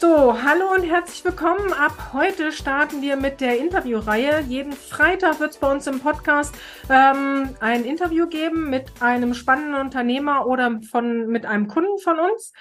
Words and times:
So, 0.00 0.42
hallo 0.42 0.72
und 0.74 0.82
herzlich 0.82 1.22
willkommen. 1.26 1.74
Ab 1.74 2.14
heute 2.14 2.52
starten 2.52 3.02
wir 3.02 3.16
mit 3.16 3.42
der 3.42 3.58
Interviewreihe. 3.58 4.40
Jeden 4.48 4.72
Freitag 4.72 5.40
wird 5.40 5.50
es 5.50 5.58
bei 5.58 5.70
uns 5.70 5.86
im 5.86 6.00
Podcast 6.00 6.54
ähm, 6.88 7.54
ein 7.60 7.84
Interview 7.84 8.26
geben 8.26 8.70
mit 8.70 8.90
einem 9.00 9.34
spannenden 9.34 9.74
Unternehmer 9.74 10.46
oder 10.46 10.80
von, 10.90 11.26
mit 11.26 11.44
einem 11.44 11.68
Kunden 11.68 11.98
von 11.98 12.18
uns. 12.18 12.54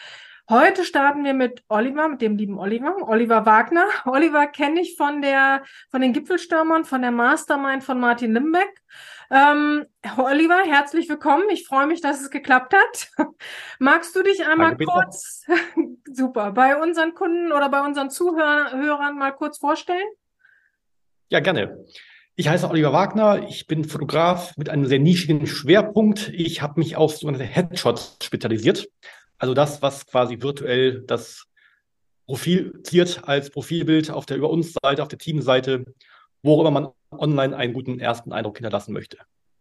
Heute 0.49 0.83
starten 0.83 1.23
wir 1.23 1.33
mit 1.33 1.63
Oliver, 1.69 2.09
mit 2.09 2.21
dem 2.21 2.35
lieben 2.35 2.59
Oliver, 2.59 3.07
Oliver 3.07 3.45
Wagner. 3.45 3.85
Oliver 4.03 4.45
kenne 4.47 4.81
ich 4.81 4.97
von 4.97 5.21
der, 5.21 5.63
von 5.91 6.01
den 6.01 6.11
Gipfelstürmern, 6.11 6.83
von 6.83 7.01
der 7.01 7.11
Mastermind 7.11 7.85
von 7.85 8.01
Martin 8.01 8.33
Limbeck. 8.33 8.81
Ähm, 9.31 9.85
Oliver, 10.17 10.63
herzlich 10.65 11.07
willkommen. 11.07 11.49
Ich 11.51 11.67
freue 11.67 11.85
mich, 11.85 12.01
dass 12.01 12.19
es 12.19 12.31
geklappt 12.31 12.73
hat. 12.73 13.11
Magst 13.79 14.15
du 14.15 14.23
dich 14.23 14.43
einmal 14.43 14.69
Danke, 14.69 14.85
kurz, 14.85 15.45
super, 16.11 16.51
bei 16.51 16.81
unseren 16.81 17.13
Kunden 17.13 17.51
oder 17.51 17.69
bei 17.69 17.81
unseren 17.81 18.09
Zuhörern 18.09 19.17
mal 19.17 19.31
kurz 19.31 19.59
vorstellen? 19.59 20.07
Ja, 21.29 21.41
gerne. 21.41 21.85
Ich 22.35 22.47
heiße 22.47 22.67
Oliver 22.69 22.91
Wagner. 22.91 23.47
Ich 23.47 23.67
bin 23.67 23.83
Fotograf 23.83 24.57
mit 24.57 24.69
einem 24.69 24.85
sehr 24.85 24.99
nischigen 24.99 25.45
Schwerpunkt. 25.45 26.29
Ich 26.33 26.63
habe 26.63 26.79
mich 26.79 26.95
auf 26.95 27.15
sogenannte 27.15 27.45
Headshots 27.45 28.17
spezialisiert. 28.23 28.89
Also 29.37 29.53
das, 29.53 29.83
was 29.83 30.07
quasi 30.07 30.41
virtuell 30.41 31.01
das 31.01 31.45
Profil 32.25 32.81
ziert 32.83 33.21
als 33.25 33.51
Profilbild 33.51 34.09
auf 34.09 34.25
der 34.25 34.37
Über 34.37 34.49
uns 34.49 34.73
Seite, 34.81 35.03
auf 35.03 35.07
der 35.07 35.19
Teamseite, 35.19 35.85
worüber 36.43 36.71
man 36.71 36.89
online 37.11 37.55
einen 37.55 37.73
guten 37.73 37.99
ersten 37.99 38.31
Eindruck 38.31 38.57
hinterlassen 38.57 38.93
möchte. 38.93 39.17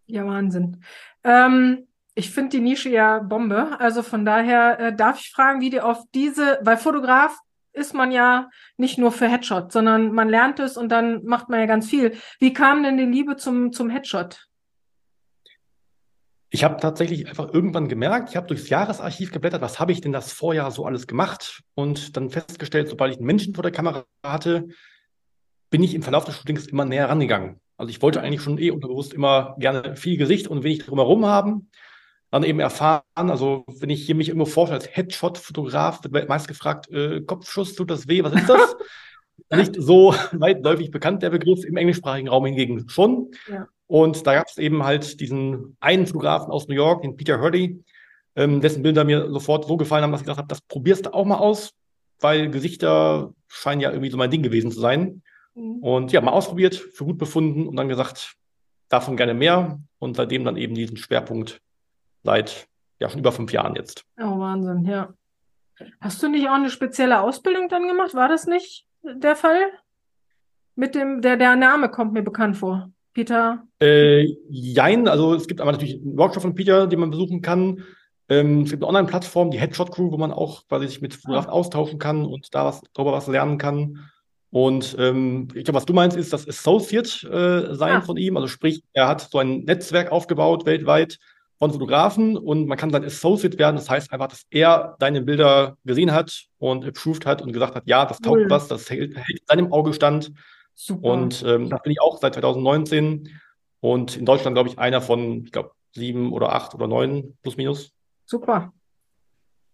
Ja, 0.07 0.27
Wahnsinn. 0.27 0.83
Ähm, 1.25 1.87
ich 2.15 2.31
finde 2.31 2.51
die 2.51 2.61
Nische 2.61 2.89
ja 2.89 3.21
Bombe. 3.21 3.79
Also 3.79 4.03
von 4.03 4.25
daher 4.25 4.81
äh, 4.81 4.97
darf 4.97 5.21
ich 5.21 5.31
fragen, 5.31 5.61
wie 5.61 5.71
die 5.71 5.81
auf 5.81 6.03
diese, 6.15 6.59
weil 6.63 6.77
Fotograf 6.77 7.39
ist 7.73 7.95
man 7.95 8.11
ja 8.11 8.51
nicht 8.77 8.99
nur 8.99 9.13
für 9.13 9.29
Headshot, 9.29 9.73
sondern 9.73 10.13
man 10.13 10.29
lernt 10.29 10.59
es 10.59 10.77
und 10.77 10.89
dann 10.89 11.25
macht 11.25 11.49
man 11.49 11.61
ja 11.61 11.67
ganz 11.67 11.89
viel. 11.89 12.17
Wie 12.41 12.53
kam 12.53 12.83
denn 12.83 12.97
die 12.97 13.05
Liebe 13.05 13.37
zum, 13.37 13.73
zum 13.73 13.89
Headshot? 13.89 14.49
Ich 16.51 16.65
habe 16.65 16.81
tatsächlich 16.81 17.29
einfach 17.29 17.53
irgendwann 17.53 17.89
gemerkt, 17.89 18.31
ich 18.31 18.37
habe 18.37 18.47
durchs 18.47 18.71
Jahresarchiv 18.71 19.33
geblättert, 19.33 19.61
was 19.61 19.79
habe 19.79 19.93
ich 19.93 20.01
denn 20.01 20.13
das 20.13 20.33
Vorjahr 20.33 20.71
so 20.71 20.87
alles 20.87 21.07
gemacht 21.07 21.63
und 21.75 22.17
dann 22.17 22.31
festgestellt, 22.31 22.89
sobald 22.89 23.13
ich 23.13 23.19
einen 23.19 23.27
Menschen 23.27 23.55
vor 23.55 23.63
der 23.63 23.73
Kamera 23.73 24.07
hatte, 24.25 24.69
bin 25.71 25.83
ich 25.83 25.95
im 25.95 26.03
Verlauf 26.03 26.25
des 26.25 26.37
Shootings 26.37 26.67
immer 26.67 26.85
näher 26.85 27.09
rangegangen. 27.09 27.61
Also 27.77 27.91
ich 27.91 28.03
wollte 28.03 28.21
eigentlich 28.21 28.43
schon 28.43 28.59
eh 28.59 28.71
unterbewusst 28.71 29.13
immer 29.13 29.55
gerne 29.59 29.97
viel 29.97 30.17
Gesicht 30.17 30.49
und 30.49 30.65
wenig 30.65 30.85
drumherum 30.85 31.27
haben. 31.27 31.71
Dann 32.31 32.43
eben 32.43 32.61
erfahren, 32.61 33.03
also 33.17 33.65
wenn 33.67 33.89
ich 33.89 34.05
hier 34.05 34.15
mich 34.15 34.29
irgendwo 34.29 34.47
vorstelle 34.47 34.81
als 34.81 34.95
Headshot-Fotograf, 34.95 36.01
wird 36.11 36.29
meist 36.29 36.49
gefragt, 36.49 36.91
äh, 36.91 37.23
Kopfschuss, 37.23 37.75
tut 37.75 37.91
das 37.91 38.09
weh, 38.09 38.23
was 38.23 38.35
ist 38.35 38.49
das? 38.49 38.77
Nicht 39.51 39.77
so 39.79 40.15
weitläufig 40.33 40.91
bekannt, 40.91 41.23
der 41.23 41.31
Begriff, 41.31 41.65
im 41.65 41.77
englischsprachigen 41.77 42.29
Raum 42.29 42.45
hingegen 42.45 42.89
schon. 42.89 43.31
Ja. 43.49 43.67
Und 43.87 44.27
da 44.27 44.35
gab 44.35 44.49
es 44.49 44.59
eben 44.59 44.85
halt 44.85 45.21
diesen 45.21 45.77
einen 45.81 46.07
Fotografen 46.07 46.51
aus 46.51 46.69
New 46.69 46.75
York, 46.75 47.03
den 47.03 47.17
Peter 47.17 47.41
Hurley, 47.41 47.83
ähm, 48.37 48.61
dessen 48.61 48.83
Bilder 48.83 49.05
mir 49.05 49.31
sofort 49.31 49.67
so 49.67 49.77
gefallen 49.77 50.03
haben, 50.03 50.13
dass 50.13 50.21
ich 50.21 50.27
gesagt 50.27 50.39
habe, 50.39 50.49
das 50.49 50.61
probierst 50.61 51.07
du 51.07 51.15
auch 51.15 51.25
mal 51.25 51.39
aus, 51.39 51.73
weil 52.21 52.51
Gesichter 52.51 53.33
scheinen 53.47 53.81
ja 53.81 53.91
irgendwie 53.91 54.11
so 54.11 54.19
mein 54.19 54.31
Ding 54.31 54.43
gewesen 54.43 54.71
zu 54.71 54.81
sein. 54.81 55.23
Mhm. 55.59 55.83
Und 55.83 56.13
ja, 56.13 56.21
mal 56.21 56.33
ausprobiert, 56.33 56.75
für 56.75 57.05
gut 57.05 57.19
befunden 57.19 57.67
und 57.67 57.77
dann 57.77 57.89
gesagt, 57.89 58.37
davon 58.89 59.17
gerne 59.17 59.35
mehr. 59.35 59.81
Und 59.99 60.17
seitdem 60.17 60.45
dann 60.45 60.57
eben 60.57 60.75
diesen 60.75 60.97
Schwerpunkt 60.97 61.61
seit 62.23 62.69
ja 63.01 63.09
schon 63.09 63.21
über 63.21 63.33
fünf 63.33 63.53
Jahren 63.53 63.75
jetzt. 63.75 64.05
Oh, 64.19 64.39
Wahnsinn, 64.39 64.85
ja. 64.85 65.13
Hast 66.01 66.23
du 66.23 66.29
nicht 66.29 66.49
auch 66.49 66.55
eine 66.55 66.71
spezielle 66.71 67.21
Ausbildung 67.21 67.69
dann 67.69 67.87
gemacht? 67.87 68.15
War 68.15 68.29
das 68.29 68.47
nicht 68.47 68.87
der 69.03 69.37
Fall? 69.37 69.71
Mit 70.75 70.95
dem, 70.95 71.23
der, 71.23 71.37
der 71.37 71.57
Name 71.57 71.89
kommt 71.89 72.13
mir 72.13 72.23
bekannt 72.23 72.57
vor. 72.57 72.91
Peter? 73.15 73.65
Äh, 73.81 74.27
jein, 74.49 75.09
also 75.09 75.35
es 75.35 75.49
gibt 75.49 75.61
aber 75.61 75.73
natürlich 75.73 76.01
einen 76.01 76.17
Workshop 76.17 76.43
von 76.43 76.55
Peter, 76.55 76.87
den 76.87 77.01
man 77.01 77.11
besuchen 77.11 77.43
kann. 77.43 77.83
Ähm, 78.29 78.63
es 78.63 78.71
gibt 78.71 78.83
eine 78.83 78.89
Online-Plattform, 78.89 79.51
die 79.51 79.59
Headshot 79.59 79.91
Crew, 79.91 80.13
wo 80.13 80.19
man 80.19 80.33
auch 80.33 80.67
quasi 80.69 80.87
sich 80.87 81.01
mit 81.01 81.15
Fotografen 81.15 81.51
ah. 81.51 81.55
austauschen 81.55 81.99
kann 81.99 82.25
und 82.25 82.55
da 82.55 82.65
was, 82.65 82.83
darüber 82.95 83.13
was 83.13 83.27
lernen 83.27 83.59
kann. 83.59 84.11
Und 84.51 84.97
ähm, 84.99 85.49
ich 85.55 85.65
glaube, 85.65 85.77
was 85.77 85.85
du 85.85 85.93
meinst, 85.93 86.17
ist 86.17 86.33
das 86.33 86.49
Associate 86.49 87.09
äh, 87.29 87.75
sein 87.75 87.95
ja. 87.95 88.01
von 88.01 88.17
ihm. 88.17 88.37
Also 88.37 88.49
sprich, 88.49 88.83
er 88.93 89.07
hat 89.09 89.29
so 89.31 89.39
ein 89.39 89.65
Netzwerk 89.65 90.11
aufgebaut 90.11 90.65
weltweit 90.65 91.19
von 91.59 91.73
Fotografen 91.73 92.37
und 92.37 92.67
man 92.67 92.79
kann 92.79 92.91
dann 92.91 93.05
Associate 93.05 93.59
werden. 93.59 93.77
Das 93.77 93.91
heißt 93.91 94.13
einfach, 94.13 94.29
dass 94.29 94.45
er 94.51 94.97
deine 95.01 95.23
Bilder 95.23 95.77
gesehen 95.85 96.13
hat 96.13 96.47
und 96.59 96.87
approved 96.87 97.27
hat 97.27 97.43
und 97.43 97.53
gesagt 97.53 97.75
hat, 97.75 97.83
ja, 97.87 98.07
das 98.07 98.21
taugt 98.21 98.43
cool. 98.43 98.51
was, 98.51 98.69
das 98.69 98.89
hält, 98.89 99.17
hält 99.17 99.41
in 99.41 99.47
seinem 99.47 99.73
Auge 99.73 99.93
stand. 99.93 100.33
Super. 100.75 101.09
Und 101.09 101.45
ähm, 101.47 101.69
das 101.69 101.83
bin 101.83 101.93
ich 101.93 102.01
auch 102.01 102.19
seit 102.19 102.35
2019 102.35 103.29
und 103.81 104.17
in 104.17 104.25
Deutschland, 104.25 104.55
glaube 104.55 104.69
ich, 104.69 104.79
einer 104.79 105.01
von, 105.01 105.45
ich 105.45 105.53
glaube, 105.53 105.73
sieben 105.93 106.33
oder 106.33 106.53
acht 106.53 106.75
oder 106.75 106.87
neun 106.87 107.37
plus 107.43 107.57
minus. 107.57 107.93
Super. 108.25 108.73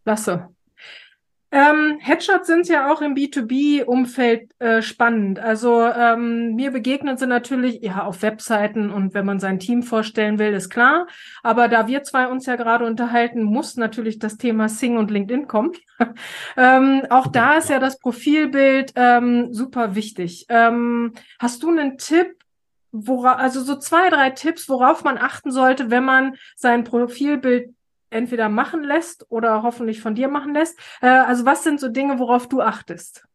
Klasse. 0.05 0.49
Ähm, 1.55 1.99
Headshots 2.01 2.49
sind 2.49 2.67
ja 2.67 2.93
auch 2.93 3.01
im 3.01 3.15
B2B-Umfeld 3.15 4.51
äh, 4.59 4.83
spannend. 4.83 5.39
Also 5.39 5.85
ähm, 5.85 6.57
mir 6.57 6.73
begegnen 6.73 7.17
sie 7.17 7.29
natürlich 7.29 7.81
ja 7.81 8.03
auf 8.03 8.23
Webseiten 8.23 8.91
und 8.91 9.15
wenn 9.15 9.25
man 9.25 9.39
sein 9.39 9.61
Team 9.61 9.85
vorstellen 9.85 10.41
will, 10.41 10.53
ist 10.53 10.69
klar. 10.69 11.07
Aber 11.45 11.69
da 11.69 11.87
wir 11.87 12.03
zwei 12.03 12.27
uns 12.27 12.47
ja 12.47 12.57
gerade 12.57 12.85
unterhalten, 12.85 13.45
muss 13.45 13.77
natürlich 13.77 14.19
das 14.19 14.37
Thema 14.37 14.69
Sing 14.69 14.97
und 14.97 15.13
LinkedIn 15.13 15.47
kommen. 15.47 15.71
ähm, 16.57 17.03
auch 17.09 17.29
da 17.29 17.59
ist 17.59 17.71
ja 17.71 17.79
das 17.79 18.01
Profilbild 18.01 18.93
ähm, 18.97 19.55
super 19.55 19.95
wichtig. 19.95 20.47
Ähm, 20.49 21.13
hast 21.39 21.63
du 21.63 21.71
einen 21.71 21.99
Tipp, 21.99 22.35
Wora, 22.91 23.35
also 23.35 23.63
so 23.63 23.77
zwei, 23.77 24.11
drei 24.11 24.31
Tipps, 24.31 24.69
worauf 24.69 25.05
man 25.05 25.19
achten 25.19 25.53
sollte, 25.53 25.89
wenn 25.89 26.05
man 26.05 26.35
sein 26.57 26.83
Profilbild 26.83 27.75
entweder 28.15 28.49
machen 28.49 28.83
lässt 28.83 29.27
oder 29.31 29.63
hoffentlich 29.63 30.01
von 30.01 30.15
dir 30.15 30.29
machen 30.29 30.55
lässt. 30.55 30.79
Äh, 31.01 31.09
also 31.09 31.45
was 31.45 31.65
sind 31.65 31.81
so 31.81 31.89
Dinge, 31.89 32.19
worauf 32.19 32.49
du 32.49 32.61
achtest? 32.61 33.27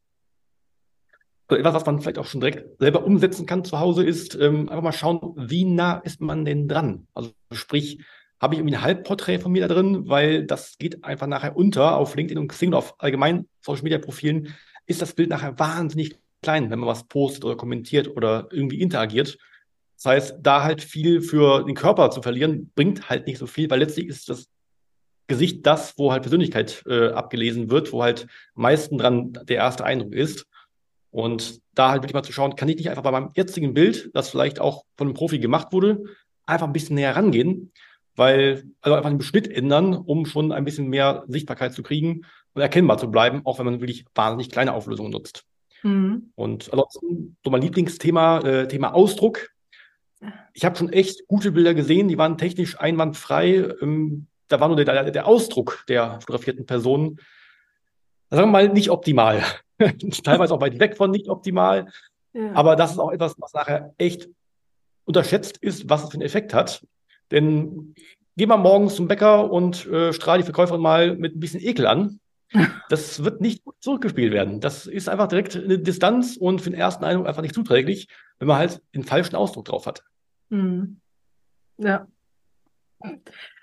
Also 1.48 1.60
etwas, 1.60 1.74
was 1.74 1.86
man 1.86 2.00
vielleicht 2.02 2.20
auch 2.20 2.26
schon 2.26 2.42
direkt 2.42 2.80
selber 2.80 3.04
umsetzen 3.04 3.46
kann 3.46 3.64
zu 3.64 3.80
Hause, 3.80 4.04
ist 4.04 4.36
ähm, 4.36 4.70
einfach 4.70 4.84
mal 4.84 4.92
schauen, 4.92 5.34
wie 5.36 5.66
nah 5.66 5.98
ist 5.98 6.22
man 6.22 6.46
denn 6.46 6.68
dran? 6.68 7.08
Also 7.14 7.32
sprich, 7.52 8.04
habe 8.40 8.54
ich 8.54 8.60
irgendwie 8.60 8.76
ein 8.76 8.82
Halbporträt 8.82 9.40
von 9.40 9.52
mir 9.52 9.68
da 9.68 9.74
drin, 9.74 10.08
weil 10.08 10.46
das 10.46 10.78
geht 10.78 11.04
einfach 11.04 11.28
nachher 11.28 11.58
unter 11.58 11.98
auf 11.98 12.16
LinkedIn 12.16 12.38
und 12.38 12.48
Xing 12.50 12.70
und 12.70 12.76
auf 12.76 12.96
allgemein 13.00 13.48
Social 13.62 13.84
Media 13.84 13.98
Profilen 13.98 14.56
ist 14.86 15.02
das 15.02 15.14
Bild 15.14 15.30
nachher 15.30 15.60
wahnsinnig 15.60 16.18
klein, 16.42 16.70
wenn 16.70 16.80
man 16.80 16.88
was 16.88 17.04
postet 17.04 17.44
oder 17.44 17.58
kommentiert 17.58 18.08
oder 18.08 18.48
irgendwie 18.52 18.80
interagiert. 18.82 19.38
Das 19.98 20.06
heißt, 20.06 20.36
da 20.42 20.64
halt 20.64 20.82
viel 20.82 21.22
für 21.22 21.66
den 21.66 21.76
Körper 21.76 22.12
zu 22.12 22.22
verlieren, 22.22 22.72
bringt 22.76 23.10
halt 23.10 23.28
nicht 23.28 23.38
so 23.38 23.48
viel, 23.48 23.70
weil 23.70 23.80
letztlich 23.80 24.08
ist 24.08 24.30
das 24.30 24.48
Gesicht 25.30 25.66
das, 25.66 25.98
wo 25.98 26.12
halt 26.12 26.24
Persönlichkeit 26.24 26.84
äh, 26.88 27.12
abgelesen 27.12 27.70
wird, 27.72 27.94
wo 27.94 28.04
halt 28.04 28.28
am 28.56 28.64
meisten 28.64 28.98
dran 28.98 29.32
der 29.44 29.58
erste 29.58 29.86
Eindruck 29.86 30.14
ist. 30.14 30.46
Und 31.12 31.62
da 31.74 31.92
halt 31.92 32.04
wirklich 32.04 32.14
mal 32.14 32.24
zu 32.24 32.34
schauen, 32.34 32.56
kann 32.56 32.68
ich 32.68 32.76
nicht 32.76 32.90
einfach 32.90 33.04
bei 33.04 33.12
meinem 33.12 33.32
jetzigen 33.36 33.74
Bild, 33.74 34.12
das 34.14 34.30
vielleicht 34.30 34.60
auch 34.60 34.84
von 34.98 35.08
einem 35.08 35.16
Profi 35.16 35.40
gemacht 35.40 35.72
wurde, 35.72 36.04
einfach 36.46 36.68
ein 36.68 36.74
bisschen 36.74 36.96
näher 36.96 37.16
rangehen, 37.16 37.72
weil, 38.16 38.66
also 38.82 38.96
einfach 38.96 39.10
den 39.10 39.18
Beschnitt 39.18 39.48
ändern, 39.48 39.96
um 39.96 40.26
schon 40.26 40.52
ein 40.52 40.66
bisschen 40.66 40.88
mehr 40.88 41.24
Sichtbarkeit 41.28 41.74
zu 41.74 41.82
kriegen 41.82 42.26
und 42.54 42.62
erkennbar 42.62 42.98
zu 42.98 43.10
bleiben, 43.10 43.42
auch 43.46 43.60
wenn 43.60 43.66
man 43.66 43.80
wirklich 43.80 44.06
wahnsinnig 44.14 44.52
kleine 44.52 44.74
Auflösungen 44.74 45.12
nutzt. 45.12 45.46
Mhm. 45.84 46.32
Und 46.36 46.72
ansonsten 46.72 47.38
so 47.44 47.50
mein 47.50 47.62
Lieblingsthema, 47.62 48.40
äh, 48.40 48.68
Thema 48.68 48.94
Ausdruck. 48.94 49.50
Ich 50.54 50.66
habe 50.66 50.76
schon 50.76 50.92
echt 50.92 51.28
gute 51.28 51.52
Bilder 51.52 51.74
gesehen, 51.74 52.08
die 52.08 52.18
waren 52.18 52.38
technisch 52.38 52.80
einwandfrei. 52.80 53.74
Ähm, 53.82 54.28
da 54.50 54.60
war 54.60 54.68
nur 54.68 54.84
der, 54.84 55.12
der 55.12 55.28
Ausdruck 55.28 55.84
der 55.88 56.20
fotografierten 56.20 56.66
Person, 56.66 57.20
sagen 58.30 58.48
wir 58.48 58.52
mal, 58.52 58.70
nicht 58.70 58.90
optimal. 58.90 59.44
Teilweise 60.24 60.54
auch 60.54 60.62
weit 60.62 60.80
weg 60.80 60.98
von 60.98 61.12
nicht 61.12 61.30
optimal. 61.30 61.88
Ja. 62.34 62.54
Aber 62.54 62.76
das 62.76 62.92
ist 62.92 63.00
auch 63.00 63.12
etwas, 63.12 63.36
was 63.38 63.54
nachher 63.54 63.94
echt 63.98 64.30
unterschätzt 65.06 65.58
ist, 65.58 65.90
was 65.90 66.04
es 66.04 66.10
für 66.10 66.16
einen 66.16 66.24
Effekt 66.24 66.54
hat. 66.54 66.86
Denn 67.32 67.96
geh 68.36 68.46
mal 68.46 68.58
morgens 68.58 68.96
zum 68.96 69.08
Bäcker 69.08 69.52
und 69.52 69.86
äh, 69.88 70.14
strahl 70.14 70.40
die 70.40 70.44
Verkäuferin 70.44 70.82
mal 70.82 71.16
mit 71.16 71.36
ein 71.36 71.40
bisschen 71.40 71.62
Ekel 71.62 71.88
an. 71.88 72.20
Das 72.90 73.24
wird 73.24 73.42
nicht 73.42 73.64
gut 73.64 73.76
zurückgespielt 73.80 74.34
werden. 74.34 74.60
Das 74.60 74.88
ist 74.88 75.08
einfach 75.08 75.28
direkt 75.28 75.56
eine 75.56 75.78
Distanz 75.78 76.36
und 76.36 76.62
für 76.62 76.72
den 76.72 76.80
ersten 76.80 77.04
Eindruck 77.04 77.28
einfach 77.28 77.44
nicht 77.44 77.54
zuträglich, 77.54 78.08
wenn 78.40 78.48
man 78.48 78.58
halt 78.58 78.82
den 78.96 79.04
falschen 79.04 79.36
Ausdruck 79.36 79.66
drauf 79.66 79.86
hat. 79.86 80.04
Mhm. 80.50 81.00
Ja. 81.78 82.08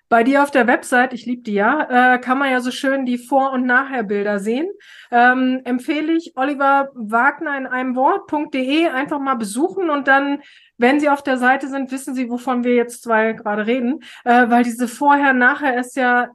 Bei 0.08 0.22
dir 0.22 0.44
auf 0.44 0.52
der 0.52 0.68
Website, 0.68 1.12
ich 1.12 1.26
liebe 1.26 1.42
die 1.42 1.54
ja, 1.54 2.14
äh, 2.14 2.18
kann 2.20 2.38
man 2.38 2.50
ja 2.50 2.60
so 2.60 2.70
schön 2.70 3.06
die 3.06 3.18
Vor- 3.18 3.50
und 3.50 3.66
Nachherbilder 3.66 4.38
sehen. 4.38 4.68
Ähm, 5.10 5.62
empfehle 5.64 6.12
ich 6.12 6.36
Oliver 6.36 6.90
Wagner 6.94 7.56
in 7.56 7.66
einem 7.66 7.96
Wort.de 7.96 8.86
einfach 8.88 9.18
mal 9.18 9.34
besuchen 9.34 9.90
und 9.90 10.06
dann, 10.06 10.42
wenn 10.78 11.00
Sie 11.00 11.08
auf 11.08 11.22
der 11.22 11.38
Seite 11.38 11.68
sind, 11.68 11.90
wissen 11.90 12.14
Sie, 12.14 12.30
wovon 12.30 12.62
wir 12.62 12.76
jetzt 12.76 13.02
zwei 13.02 13.32
gerade 13.32 13.66
reden, 13.66 14.00
äh, 14.24 14.48
weil 14.48 14.62
diese 14.62 14.86
Vorher-Nachher 14.86 15.76
ist 15.76 15.96
ja 15.96 16.28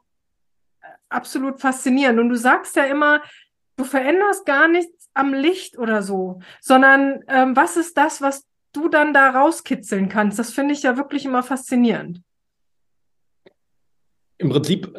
absolut 1.08 1.60
faszinierend. 1.60 2.20
Und 2.20 2.28
du 2.28 2.36
sagst 2.36 2.76
ja 2.76 2.84
immer, 2.84 3.22
du 3.76 3.84
veränderst 3.84 4.44
gar 4.44 4.68
nichts 4.68 5.08
am 5.14 5.32
Licht 5.32 5.78
oder 5.78 6.02
so, 6.02 6.40
sondern 6.60 7.20
ähm, 7.28 7.56
was 7.56 7.76
ist 7.78 7.96
das, 7.96 8.20
was 8.20 8.46
du 8.72 8.88
dann 8.88 9.14
da 9.14 9.30
rauskitzeln 9.30 10.10
kannst? 10.10 10.38
Das 10.38 10.52
finde 10.52 10.74
ich 10.74 10.82
ja 10.82 10.96
wirklich 10.96 11.24
immer 11.24 11.42
faszinierend. 11.42 12.22
Im 14.42 14.50
Prinzip 14.50 14.92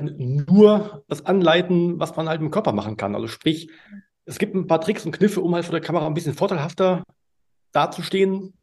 nur 0.00 1.04
das 1.06 1.24
Anleiten, 1.24 2.00
was 2.00 2.16
man 2.16 2.28
halt 2.28 2.40
im 2.40 2.50
Körper 2.50 2.72
machen 2.72 2.96
kann. 2.96 3.14
Also 3.14 3.28
sprich, 3.28 3.70
es 4.24 4.38
gibt 4.38 4.56
ein 4.56 4.66
paar 4.66 4.80
Tricks 4.80 5.06
und 5.06 5.12
Kniffe, 5.12 5.40
um 5.40 5.54
halt 5.54 5.64
vor 5.64 5.72
der 5.72 5.80
Kamera 5.80 6.04
ein 6.04 6.14
bisschen 6.14 6.34
vorteilhafter 6.34 7.04
dazustehen. 7.70 8.54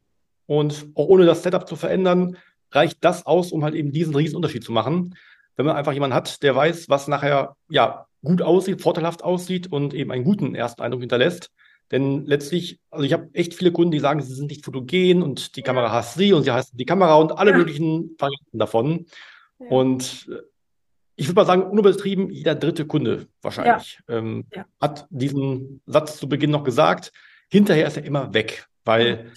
Und 0.46 0.88
auch 0.96 1.08
ohne 1.08 1.26
das 1.26 1.42
Setup 1.42 1.66
zu 1.66 1.78
verändern, 1.78 2.36
reicht 2.72 2.98
das 3.02 3.26
aus, 3.26 3.54
um 3.54 3.64
halt 3.64 3.76
eben 3.76 3.94
diesen 3.94 4.14
riesen 4.14 4.36
Unterschied 4.36 4.66
zu 4.66 4.74
machen. 4.74 5.16
Wenn 5.56 5.66
man 5.66 5.78
einfach 5.78 5.94
jemanden 5.94 6.16
hat, 6.16 6.44
der 6.44 6.54
weiß, 6.54 6.90
was 6.90 7.08
nachher 7.08 7.56
ja 7.70 8.06
gut 8.22 8.42
aussieht, 8.42 8.82
vorteilhaft 8.82 9.24
aussieht 9.24 9.72
und 9.72 9.94
eben 9.94 10.12
einen 10.12 10.26
guten 10.26 10.54
ersten 10.54 10.82
Eindruck 10.82 11.00
hinterlässt. 11.00 11.50
Denn 11.92 12.26
letztlich, 12.26 12.82
also 12.92 13.06
ich 13.06 13.14
habe 13.14 13.30
echt 13.32 13.54
viele 13.54 13.72
Kunden, 13.72 13.92
die 13.92 14.00
sagen, 14.00 14.22
sie 14.22 14.34
sind 14.34 14.52
nicht 14.52 14.66
fotogen 14.66 15.24
und 15.24 15.56
die 15.56 15.62
Kamera 15.62 15.94
hasst 15.94 16.16
sie 16.16 16.34
und 16.34 16.44
sie 16.44 16.52
hasst 16.52 16.72
die 16.74 16.86
Kamera 16.86 17.16
und 17.16 17.32
alle 17.32 17.54
möglichen 17.54 18.16
Varianten 18.20 18.60
davon. 18.60 19.06
Ja. 19.60 19.68
Und 19.68 20.28
äh, 20.32 20.42
ich 21.16 21.28
würde 21.28 21.36
mal 21.36 21.46
sagen, 21.46 21.64
unübertrieben, 21.64 22.30
jeder 22.30 22.56
dritte 22.56 22.86
Kunde 22.86 23.28
wahrscheinlich. 23.42 24.00
Ähm, 24.08 24.46
hat 24.80 25.06
diesen 25.10 25.82
Satz 25.86 26.18
zu 26.18 26.30
Beginn 26.30 26.52
noch 26.52 26.64
gesagt. 26.64 27.12
Hinterher 27.50 27.88
ist 27.88 27.98
er 27.98 28.06
immer 28.06 28.34
weg, 28.34 28.68
weil 28.86 29.32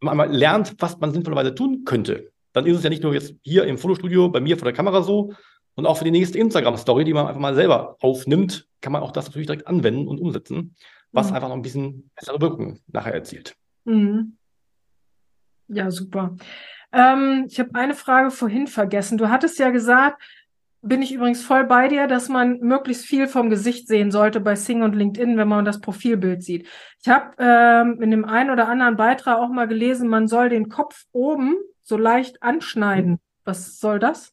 man 0.00 0.12
einmal 0.12 0.34
lernt, 0.34 0.74
was 0.78 0.98
man 0.98 1.12
sinnvollerweise 1.12 1.54
tun 1.54 1.84
könnte. 1.84 2.32
Dann 2.52 2.66
ist 2.66 2.76
es 2.76 2.82
ja 2.82 2.90
nicht 2.90 3.02
nur 3.02 3.14
jetzt 3.14 3.34
hier 3.42 3.64
im 3.64 3.78
Fotostudio 3.78 4.28
bei 4.28 4.40
mir 4.40 4.56
vor 4.56 4.64
der 4.64 4.72
Kamera 4.72 5.02
so, 5.02 5.32
und 5.78 5.86
auch 5.86 5.96
für 5.96 6.04
die 6.04 6.10
nächste 6.10 6.38
Instagram-Story, 6.38 7.04
die 7.04 7.12
man 7.12 7.28
einfach 7.28 7.40
mal 7.40 7.54
selber 7.54 7.96
aufnimmt, 8.00 8.66
kann 8.80 8.92
man 8.92 9.00
auch 9.00 9.12
das 9.12 9.26
natürlich 9.26 9.46
direkt 9.46 9.68
anwenden 9.68 10.08
und 10.08 10.18
umsetzen, 10.20 10.74
was 11.12 11.30
mhm. 11.30 11.36
einfach 11.36 11.48
noch 11.50 11.54
ein 11.54 11.62
bisschen 11.62 12.10
bessere 12.16 12.40
Wirkung 12.40 12.80
nachher 12.88 13.14
erzielt. 13.14 13.54
Mhm. 13.84 14.36
Ja, 15.68 15.88
super. 15.92 16.34
Ähm, 16.92 17.46
ich 17.48 17.58
habe 17.58 17.74
eine 17.74 17.94
Frage 17.94 18.30
vorhin 18.30 18.66
vergessen. 18.66 19.18
Du 19.18 19.28
hattest 19.28 19.58
ja 19.58 19.70
gesagt, 19.70 20.22
bin 20.80 21.02
ich 21.02 21.12
übrigens 21.12 21.42
voll 21.42 21.64
bei 21.64 21.88
dir, 21.88 22.06
dass 22.06 22.28
man 22.28 22.60
möglichst 22.60 23.04
viel 23.04 23.26
vom 23.26 23.50
Gesicht 23.50 23.88
sehen 23.88 24.10
sollte 24.10 24.40
bei 24.40 24.54
Sing 24.54 24.82
und 24.82 24.94
LinkedIn, 24.94 25.36
wenn 25.36 25.48
man 25.48 25.64
das 25.64 25.80
Profilbild 25.80 26.42
sieht. 26.42 26.66
Ich 27.02 27.08
habe 27.08 27.32
ähm, 27.38 28.00
in 28.00 28.10
dem 28.10 28.24
einen 28.24 28.50
oder 28.50 28.68
anderen 28.68 28.96
Beitrag 28.96 29.38
auch 29.38 29.48
mal 29.48 29.66
gelesen, 29.66 30.08
man 30.08 30.28
soll 30.28 30.48
den 30.48 30.68
Kopf 30.68 31.04
oben 31.12 31.56
so 31.82 31.96
leicht 31.96 32.42
anschneiden. 32.42 33.18
Was 33.44 33.80
soll 33.80 33.98
das? 33.98 34.32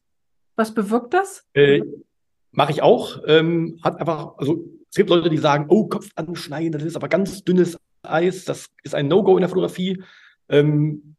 Was 0.55 0.73
bewirkt 0.73 1.13
das? 1.13 1.45
Äh, 1.53 1.81
Mache 2.51 2.71
ich 2.71 2.81
auch. 2.81 3.21
Ähm, 3.25 3.79
hat 3.83 3.99
einfach, 3.99 4.37
also 4.37 4.63
es 4.89 4.95
gibt 4.95 5.09
Leute, 5.09 5.29
die 5.29 5.37
sagen, 5.37 5.65
oh, 5.67 5.87
Kopf 5.87 6.09
anschneiden, 6.15 6.71
das 6.71 6.83
ist 6.83 6.95
aber 6.95 7.09
ganz 7.09 7.43
dünnes 7.43 7.77
Eis, 8.01 8.45
das 8.45 8.69
ist 8.83 8.95
ein 8.95 9.09
No-Go 9.09 9.35
in 9.35 9.41
der 9.41 9.49
Fotografie. 9.49 10.01
Ähm, 10.47 11.15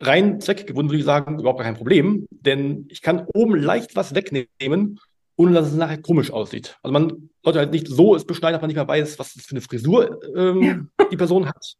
rein 0.00 0.40
zweckgebunden 0.40 0.90
würde 0.90 1.00
ich 1.00 1.04
sagen, 1.04 1.38
überhaupt 1.38 1.60
kein 1.60 1.76
Problem, 1.76 2.26
denn 2.30 2.86
ich 2.88 3.02
kann 3.02 3.26
oben 3.34 3.54
leicht 3.54 3.96
was 3.96 4.14
wegnehmen, 4.14 4.98
ohne 5.36 5.52
dass 5.52 5.68
es 5.68 5.74
nachher 5.74 6.00
komisch 6.00 6.30
aussieht. 6.30 6.78
Also 6.82 6.92
man 6.92 7.30
sollte 7.42 7.58
halt 7.58 7.72
nicht 7.72 7.88
so 7.88 8.14
es 8.14 8.24
beschneiden, 8.24 8.54
dass 8.54 8.62
man 8.62 8.68
nicht 8.68 8.76
mehr 8.76 8.88
weiß, 8.88 9.18
was 9.18 9.32
für 9.32 9.52
eine 9.52 9.60
Frisur 9.60 10.20
ähm, 10.36 10.62
ja. 10.62 11.06
die 11.10 11.16
Person 11.16 11.46
hat. 11.46 11.76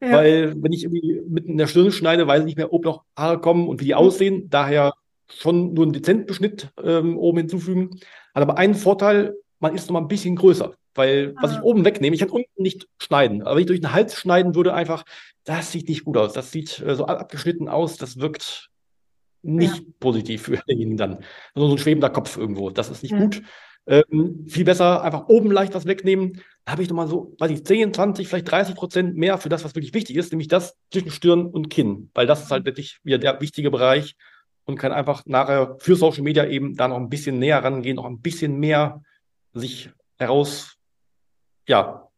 Ja. 0.00 0.12
Weil 0.12 0.54
wenn 0.56 0.72
ich 0.72 0.84
irgendwie 0.84 1.22
mitten 1.28 1.52
in 1.52 1.58
der 1.58 1.68
Stirn 1.68 1.92
schneide, 1.92 2.26
weiß 2.26 2.40
ich 2.40 2.46
nicht 2.46 2.58
mehr, 2.58 2.72
ob 2.72 2.84
noch 2.84 3.04
Haare 3.16 3.40
kommen 3.40 3.68
und 3.68 3.80
wie 3.80 3.86
die 3.86 3.94
aussehen. 3.94 4.50
Daher 4.50 4.94
schon 5.28 5.74
nur 5.74 5.84
einen 5.84 5.92
dezenten 5.92 6.26
Beschnitt 6.26 6.70
ähm, 6.82 7.16
oben 7.16 7.38
hinzufügen. 7.38 7.90
Hat 8.34 8.42
aber 8.42 8.58
einen 8.58 8.74
Vorteil, 8.74 9.34
man 9.60 9.74
ist 9.74 9.86
noch 9.88 9.94
mal 9.94 10.00
ein 10.00 10.08
bisschen 10.08 10.36
größer. 10.36 10.74
Weil 10.94 11.34
was 11.40 11.52
ich 11.52 11.58
ah. 11.58 11.62
oben 11.62 11.84
wegnehme, 11.84 12.14
ich 12.14 12.20
kann 12.20 12.30
unten 12.30 12.62
nicht 12.62 12.88
schneiden. 12.98 13.42
Aber 13.42 13.56
wenn 13.56 13.62
ich 13.62 13.66
durch 13.66 13.80
den 13.80 13.92
Hals 13.92 14.18
schneiden 14.18 14.54
würde, 14.54 14.74
einfach, 14.74 15.04
das 15.44 15.72
sieht 15.72 15.88
nicht 15.88 16.04
gut 16.04 16.16
aus. 16.16 16.32
Das 16.32 16.52
sieht 16.52 16.80
äh, 16.80 16.94
so 16.94 17.06
abgeschnitten 17.06 17.68
aus. 17.68 17.96
Das 17.96 18.18
wirkt 18.18 18.70
nicht 19.42 19.76
ja. 19.76 19.82
positiv 20.00 20.42
für 20.42 20.56
denjenigen 20.68 20.96
dann. 20.96 21.18
So 21.54 21.70
ein 21.70 21.78
schwebender 21.78 22.10
Kopf 22.10 22.36
irgendwo. 22.36 22.70
Das 22.70 22.90
ist 22.90 23.02
nicht 23.02 23.12
ja. 23.12 23.18
gut. 23.18 23.42
Ähm, 23.84 24.46
viel 24.48 24.64
besser 24.64 25.02
einfach 25.02 25.28
oben 25.28 25.50
leicht 25.50 25.74
was 25.74 25.86
wegnehmen. 25.86 26.40
Da 26.64 26.72
habe 26.72 26.82
ich 26.82 26.88
nochmal 26.88 27.08
so, 27.08 27.34
weiß 27.40 27.50
ich, 27.50 27.64
10, 27.64 27.92
20, 27.92 28.28
vielleicht 28.28 28.50
30 28.50 28.76
Prozent 28.76 29.16
mehr 29.16 29.38
für 29.38 29.48
das, 29.48 29.64
was 29.64 29.74
wirklich 29.74 29.94
wichtig 29.94 30.16
ist, 30.16 30.30
nämlich 30.30 30.46
das 30.46 30.76
zwischen 30.92 31.10
Stirn 31.10 31.46
und 31.46 31.68
Kinn. 31.70 32.10
Weil 32.14 32.26
das 32.26 32.44
ist 32.44 32.50
halt 32.52 32.64
wirklich 32.64 33.00
wieder 33.02 33.18
der 33.18 33.40
wichtige 33.40 33.72
Bereich, 33.72 34.14
und 34.64 34.78
kann 34.78 34.92
einfach 34.92 35.24
nachher 35.26 35.76
für 35.80 35.96
Social 35.96 36.22
Media 36.22 36.46
eben 36.46 36.76
da 36.76 36.88
noch 36.88 36.96
ein 36.96 37.08
bisschen 37.08 37.38
näher 37.38 37.62
rangehen, 37.62 37.96
noch 37.96 38.06
ein 38.06 38.20
bisschen 38.20 38.58
mehr 38.58 39.02
sich 39.52 39.90
heraus, 40.18 40.76
ja, 41.66 42.08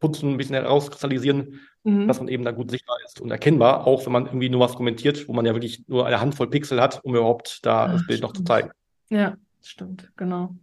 putzen, 0.00 0.32
ein 0.32 0.36
bisschen 0.36 0.54
herauskristallisieren, 0.54 1.60
mhm. 1.84 2.06
dass 2.06 2.18
man 2.18 2.28
eben 2.28 2.44
da 2.44 2.52
gut 2.52 2.70
sichtbar 2.70 2.96
ist 3.04 3.20
und 3.20 3.30
erkennbar, 3.30 3.86
auch 3.86 4.04
wenn 4.06 4.12
man 4.12 4.26
irgendwie 4.26 4.48
nur 4.48 4.60
was 4.60 4.74
kommentiert, 4.74 5.28
wo 5.28 5.32
man 5.32 5.46
ja 5.46 5.54
wirklich 5.54 5.86
nur 5.88 6.06
eine 6.06 6.20
Handvoll 6.20 6.48
Pixel 6.48 6.80
hat, 6.80 7.00
um 7.04 7.14
überhaupt 7.14 7.64
da 7.64 7.86
Ach, 7.86 7.92
das 7.92 8.06
Bild 8.06 8.18
stimmt. 8.18 8.22
noch 8.22 8.32
zu 8.32 8.44
zeigen. 8.44 8.70
Ja, 9.10 9.36
stimmt, 9.62 10.10
genau. 10.16 10.54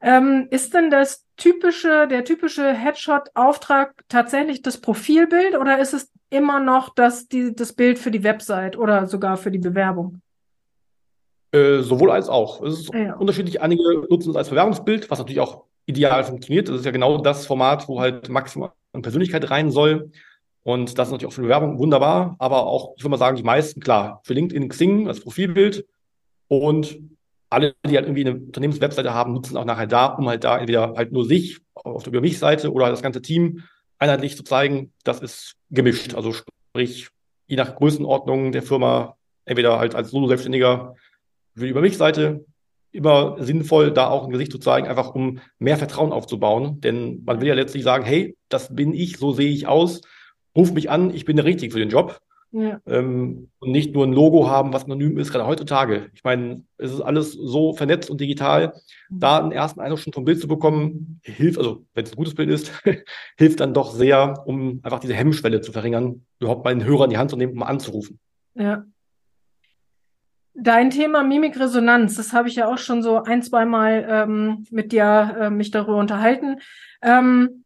Ähm, 0.00 0.48
ist 0.50 0.74
denn 0.74 0.90
das 0.90 1.24
typische, 1.36 2.06
der 2.08 2.24
typische 2.24 2.72
Headshot-Auftrag 2.72 4.04
tatsächlich 4.08 4.62
das 4.62 4.78
Profilbild 4.78 5.56
oder 5.56 5.78
ist 5.78 5.94
es 5.94 6.12
immer 6.28 6.60
noch 6.60 6.94
das, 6.94 7.28
die, 7.28 7.54
das 7.54 7.72
Bild 7.72 7.98
für 7.98 8.10
die 8.10 8.22
Website 8.22 8.76
oder 8.76 9.06
sogar 9.06 9.36
für 9.36 9.50
die 9.50 9.58
Bewerbung? 9.58 10.20
Äh, 11.52 11.80
sowohl 11.80 12.10
als 12.10 12.28
auch. 12.28 12.62
Es 12.62 12.80
ist 12.80 12.94
ja. 12.94 13.14
unterschiedlich. 13.14 13.62
Einige 13.62 13.82
nutzen 14.10 14.30
es 14.30 14.36
als 14.36 14.50
Bewerbungsbild, 14.50 15.10
was 15.10 15.18
natürlich 15.18 15.40
auch 15.40 15.64
ideal 15.86 16.24
funktioniert. 16.24 16.68
Das 16.68 16.76
ist 16.76 16.84
ja 16.84 16.90
genau 16.90 17.18
das 17.18 17.46
Format, 17.46 17.88
wo 17.88 18.00
halt 18.00 18.28
maximal 18.28 18.72
Persönlichkeit 19.02 19.50
rein 19.50 19.70
soll. 19.70 20.10
Und 20.62 20.98
das 20.98 21.08
ist 21.08 21.12
natürlich 21.12 21.32
auch 21.32 21.34
für 21.34 21.42
Bewerbung 21.42 21.78
wunderbar. 21.78 22.36
Aber 22.38 22.66
auch, 22.66 22.94
ich 22.96 23.04
würde 23.04 23.10
mal 23.10 23.18
sagen, 23.18 23.36
die 23.36 23.42
meisten, 23.42 23.80
klar, 23.80 24.20
für 24.24 24.34
LinkedIn, 24.34 24.68
Xing 24.68 25.08
als 25.08 25.20
Profilbild. 25.20 25.86
Und 26.48 26.98
alle, 27.50 27.74
die 27.84 27.96
halt 27.96 28.06
irgendwie 28.06 28.26
eine 28.26 28.34
Unternehmenswebseite 28.34 29.14
haben, 29.14 29.32
nutzen 29.32 29.56
auch 29.56 29.64
nachher 29.64 29.86
da, 29.86 30.06
um 30.06 30.28
halt 30.28 30.44
da 30.44 30.58
entweder 30.58 30.94
halt 30.96 31.12
nur 31.12 31.24
sich 31.24 31.58
auf 31.74 32.02
der 32.02 32.12
Über 32.12 32.20
mich-Seite 32.20 32.72
oder 32.72 32.90
das 32.90 33.02
ganze 33.02 33.22
Team 33.22 33.62
einheitlich 33.98 34.36
zu 34.36 34.42
zeigen. 34.42 34.92
Das 35.04 35.20
ist 35.20 35.54
gemischt. 35.70 36.14
Also 36.14 36.32
sprich, 36.32 37.08
je 37.46 37.56
nach 37.56 37.76
Größenordnung 37.76 38.50
der 38.50 38.62
Firma, 38.62 39.16
entweder 39.44 39.78
halt 39.78 39.94
als 39.94 40.10
Solo-Selbstständiger 40.10 40.96
für 41.54 41.64
die 41.64 41.70
Über 41.70 41.80
mich-Seite 41.80 42.44
immer 42.96 43.36
sinnvoll, 43.38 43.92
da 43.92 44.08
auch 44.08 44.24
ein 44.24 44.32
Gesicht 44.32 44.52
zu 44.52 44.58
zeigen, 44.58 44.88
einfach 44.88 45.14
um 45.14 45.38
mehr 45.58 45.76
Vertrauen 45.76 46.12
aufzubauen. 46.12 46.80
Denn 46.80 47.22
man 47.24 47.40
will 47.40 47.48
ja 47.48 47.54
letztlich 47.54 47.84
sagen, 47.84 48.04
hey, 48.04 48.36
das 48.48 48.74
bin 48.74 48.94
ich, 48.94 49.18
so 49.18 49.32
sehe 49.32 49.50
ich 49.50 49.66
aus, 49.66 50.00
ruf 50.56 50.72
mich 50.72 50.90
an, 50.90 51.14
ich 51.14 51.24
bin 51.24 51.36
der 51.36 51.44
Richtige 51.44 51.72
für 51.72 51.78
den 51.78 51.90
Job. 51.90 52.20
Ja. 52.52 52.80
Ähm, 52.86 53.50
und 53.58 53.70
nicht 53.70 53.92
nur 53.92 54.06
ein 54.06 54.12
Logo 54.12 54.48
haben, 54.48 54.72
was 54.72 54.84
anonym 54.84 55.18
ist, 55.18 55.30
gerade 55.30 55.46
heutzutage. 55.46 56.10
Ich 56.14 56.24
meine, 56.24 56.62
es 56.78 56.92
ist 56.92 57.00
alles 57.00 57.32
so 57.32 57.74
vernetzt 57.74 58.08
und 58.08 58.20
digital. 58.20 58.72
Mhm. 59.10 59.20
Da 59.20 59.38
einen 59.38 59.52
ersten 59.52 59.80
Eindruck 59.80 59.98
schon 59.98 60.12
vom 60.12 60.24
Bild 60.24 60.40
zu 60.40 60.48
bekommen, 60.48 61.20
hilft, 61.22 61.58
also 61.58 61.84
wenn 61.94 62.04
es 62.04 62.12
ein 62.12 62.16
gutes 62.16 62.34
Bild 62.34 62.48
ist, 62.48 62.72
hilft 63.36 63.60
dann 63.60 63.74
doch 63.74 63.92
sehr, 63.92 64.42
um 64.46 64.80
einfach 64.82 65.00
diese 65.00 65.14
Hemmschwelle 65.14 65.60
zu 65.60 65.72
verringern, 65.72 66.24
überhaupt 66.38 66.64
mal 66.64 66.70
einen 66.70 66.84
Hörer 66.84 67.04
in 67.04 67.10
die 67.10 67.18
Hand 67.18 67.30
zu 67.30 67.36
nehmen, 67.36 67.52
um 67.52 67.58
mal 67.58 67.66
anzurufen. 67.66 68.18
Ja. 68.54 68.84
Dein 70.58 70.88
Thema 70.90 71.22
Mimikresonanz, 71.22 72.16
das 72.16 72.32
habe 72.32 72.48
ich 72.48 72.56
ja 72.56 72.66
auch 72.66 72.78
schon 72.78 73.02
so 73.02 73.22
ein, 73.22 73.42
zwei 73.42 73.66
Mal 73.66 74.06
ähm, 74.08 74.66
mit 74.70 74.90
dir 74.90 75.36
äh, 75.38 75.50
mich 75.50 75.70
darüber 75.70 75.98
unterhalten. 75.98 76.60
Ähm, 77.02 77.64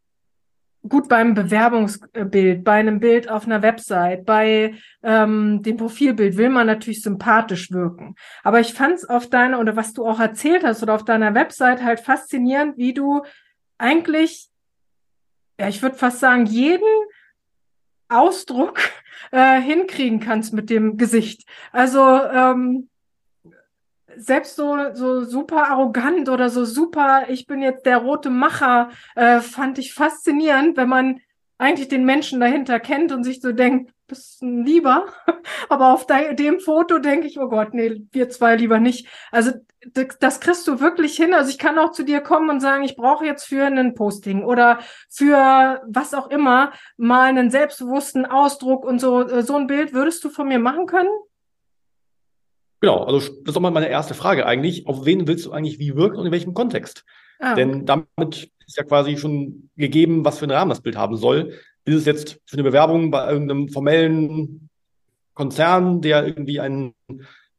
gut 0.89 1.09
beim 1.09 1.35
Bewerbungsbild, 1.35 2.65
bei 2.65 2.73
einem 2.73 2.99
Bild 2.99 3.29
auf 3.29 3.45
einer 3.45 3.63
Website, 3.63 4.25
bei 4.25 4.75
ähm, 5.05 5.63
dem 5.63 5.77
Profilbild 5.77 6.37
will 6.37 6.49
man 6.49 6.67
natürlich 6.67 7.03
sympathisch 7.03 7.71
wirken. 7.71 8.17
Aber 8.43 8.59
ich 8.59 8.73
fand 8.73 8.95
es 8.95 9.09
auf 9.09 9.29
deiner 9.29 9.61
oder 9.61 9.77
was 9.77 9.93
du 9.93 10.07
auch 10.07 10.19
erzählt 10.19 10.65
hast 10.65 10.83
oder 10.83 10.95
auf 10.95 11.05
deiner 11.05 11.35
Website 11.35 11.85
halt 11.85 12.01
faszinierend, 12.01 12.77
wie 12.77 12.95
du 12.95 13.23
eigentlich, 13.79 14.49
ja, 15.61 15.69
ich 15.69 15.81
würde 15.81 15.97
fast 15.97 16.19
sagen, 16.19 16.47
jeden 16.47 16.89
Ausdruck 18.11 18.79
äh, 19.31 19.61
hinkriegen 19.61 20.21
kannst 20.21 20.53
mit 20.53 20.71
dem 20.71 20.97
Gesicht. 20.97 21.49
Also 21.73 22.01
ähm, 22.01 22.89
selbst 24.17 24.57
so, 24.57 24.77
so 24.95 25.25
super 25.25 25.69
arrogant 25.71 26.29
oder 26.29 26.51
so 26.51 26.65
super, 26.65 27.25
ich 27.29 27.47
bin 27.47 27.63
jetzt 27.63 27.87
der 27.87 27.99
rote 27.99 28.31
Macher, 28.31 28.91
äh, 29.15 29.41
fand 29.41 29.79
ich 29.79 29.95
faszinierend, 29.95 30.77
wenn 30.77 30.89
man 30.89 31.21
eigentlich 31.59 31.89
den 31.89 32.05
Menschen 32.05 32.41
dahinter 32.41 32.81
kennt 32.81 33.13
und 33.13 33.25
sich 33.25 33.41
so 33.41 33.53
denkt, 33.53 33.93
bist 34.11 34.43
ein 34.43 34.65
Lieber. 34.67 35.07
Aber 35.69 35.95
auf 35.95 36.07
de 36.07 36.35
dem 36.35 36.61
Foto 36.61 36.99
denke 36.99 37.27
ich, 37.27 37.41
oh 37.41 37.49
Gott, 37.49 37.73
nee, 37.73 38.03
wir 38.13 38.29
zwei 38.29 38.57
lieber 38.57 38.79
nicht. 38.79 39.07
Also 39.33 39.53
das 40.21 40.41
kriegst 40.41 40.69
du 40.69 40.81
wirklich 40.81 41.17
hin. 41.17 41.33
Also 41.33 41.51
ich 41.51 41.59
kann 41.59 41.79
auch 41.79 41.93
zu 41.93 42.05
dir 42.05 42.21
kommen 42.21 42.51
und 42.51 42.61
sagen, 42.61 42.85
ich 42.85 42.97
brauche 42.97 43.25
jetzt 43.25 43.45
für 43.45 43.65
einen 43.65 43.95
Posting 43.95 44.45
oder 44.45 44.81
für 45.09 45.81
was 45.87 46.13
auch 46.13 46.29
immer 46.29 46.73
mal 46.99 47.29
einen 47.29 47.51
selbstbewussten 47.51 48.27
Ausdruck 48.27 48.85
und 48.85 49.01
so, 49.01 49.27
äh, 49.27 49.43
so 49.43 49.57
ein 49.57 49.67
Bild 49.67 49.95
würdest 49.95 50.23
du 50.25 50.29
von 50.29 50.49
mir 50.49 50.59
machen 50.59 50.87
können? 50.87 51.11
Genau, 52.81 53.05
also 53.05 53.19
das 53.19 53.53
ist 53.53 53.57
auch 53.57 53.61
mal 53.61 53.71
meine 53.71 53.89
erste 53.89 54.15
Frage 54.15 54.47
eigentlich. 54.47 54.87
Auf 54.87 55.05
wen 55.05 55.27
willst 55.27 55.47
du 55.47 55.53
eigentlich 55.53 55.79
wie 55.79 55.97
wirken 55.97 56.19
und 56.19 56.27
in 56.27 56.33
welchem 56.33 56.55
Kontext? 56.55 57.05
Ah, 57.39 57.53
okay. 57.53 57.67
Denn 57.67 57.87
damit 57.87 58.51
ist 58.67 58.77
ja 58.77 58.85
quasi 58.85 59.17
schon 59.17 59.71
gegeben, 59.77 60.25
was 60.25 60.39
für 60.39 60.45
einen 60.45 60.53
Rahmen 60.53 60.71
das 60.71 60.83
Bild 60.83 60.97
haben 60.97 61.17
soll. 61.17 61.59
Ist 61.85 61.95
es 61.97 62.05
jetzt 62.05 62.41
für 62.47 62.55
eine 62.55 62.63
Bewerbung 62.63 63.11
bei 63.11 63.31
irgendeinem 63.31 63.69
formellen 63.69 64.69
Konzern, 65.35 66.01
der 66.01 66.27
irgendwie 66.27 66.61
ein 66.61 66.95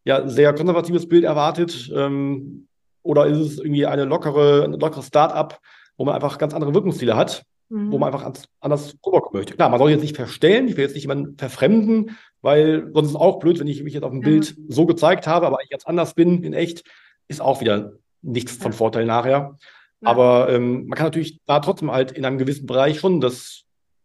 ja, 0.03 0.27
sehr 0.27 0.53
konservatives 0.53 1.07
Bild 1.07 1.23
erwartet? 1.23 1.91
Ähm, 1.95 2.67
oder 3.03 3.25
ist 3.25 3.37
es 3.37 3.57
irgendwie 3.59 3.85
eine 3.85 4.05
lockere, 4.05 4.63
ein 4.63 4.73
lockeres 4.73 5.07
Start-up, 5.07 5.59
wo 5.97 6.05
man 6.05 6.15
einfach 6.15 6.37
ganz 6.37 6.53
andere 6.53 6.73
Wirkungsziele 6.73 7.15
hat, 7.15 7.43
mhm. 7.69 7.91
wo 7.91 7.97
man 7.97 8.13
einfach 8.13 8.31
anders 8.59 8.97
rüberkommen 9.05 9.39
möchte? 9.39 9.55
Klar, 9.55 9.69
man 9.69 9.79
soll 9.79 9.91
jetzt 9.91 10.01
nicht 10.01 10.15
verstellen, 10.15 10.67
ich 10.67 10.77
will 10.77 10.83
jetzt 10.83 10.93
nicht 10.93 11.03
jemanden 11.03 11.37
verfremden, 11.37 12.17
weil 12.41 12.89
sonst 12.93 13.09
ist 13.09 13.15
es 13.15 13.19
auch 13.19 13.39
blöd, 13.39 13.59
wenn 13.59 13.67
ich 13.67 13.83
mich 13.83 13.93
jetzt 13.93 14.03
auf 14.03 14.11
dem 14.11 14.21
ja. 14.21 14.29
Bild 14.29 14.55
so 14.67 14.85
gezeigt 14.85 15.27
habe, 15.27 15.47
aber 15.47 15.57
ich 15.63 15.69
jetzt 15.69 15.87
anders 15.87 16.13
bin 16.13 16.43
in 16.43 16.53
echt, 16.53 16.83
ist 17.27 17.41
auch 17.41 17.61
wieder 17.61 17.93
nichts 18.21 18.57
von 18.57 18.73
Vorteil 18.73 19.05
nachher. 19.05 19.57
Ja. 20.01 20.07
Aber 20.09 20.49
ähm, 20.49 20.87
man 20.87 20.97
kann 20.97 21.07
natürlich 21.07 21.39
da 21.45 21.59
trotzdem 21.59 21.91
halt 21.91 22.11
in 22.11 22.25
einem 22.25 22.37
gewissen 22.37 22.65
Bereich 22.65 22.99
schon 22.99 23.21
das 23.21 23.63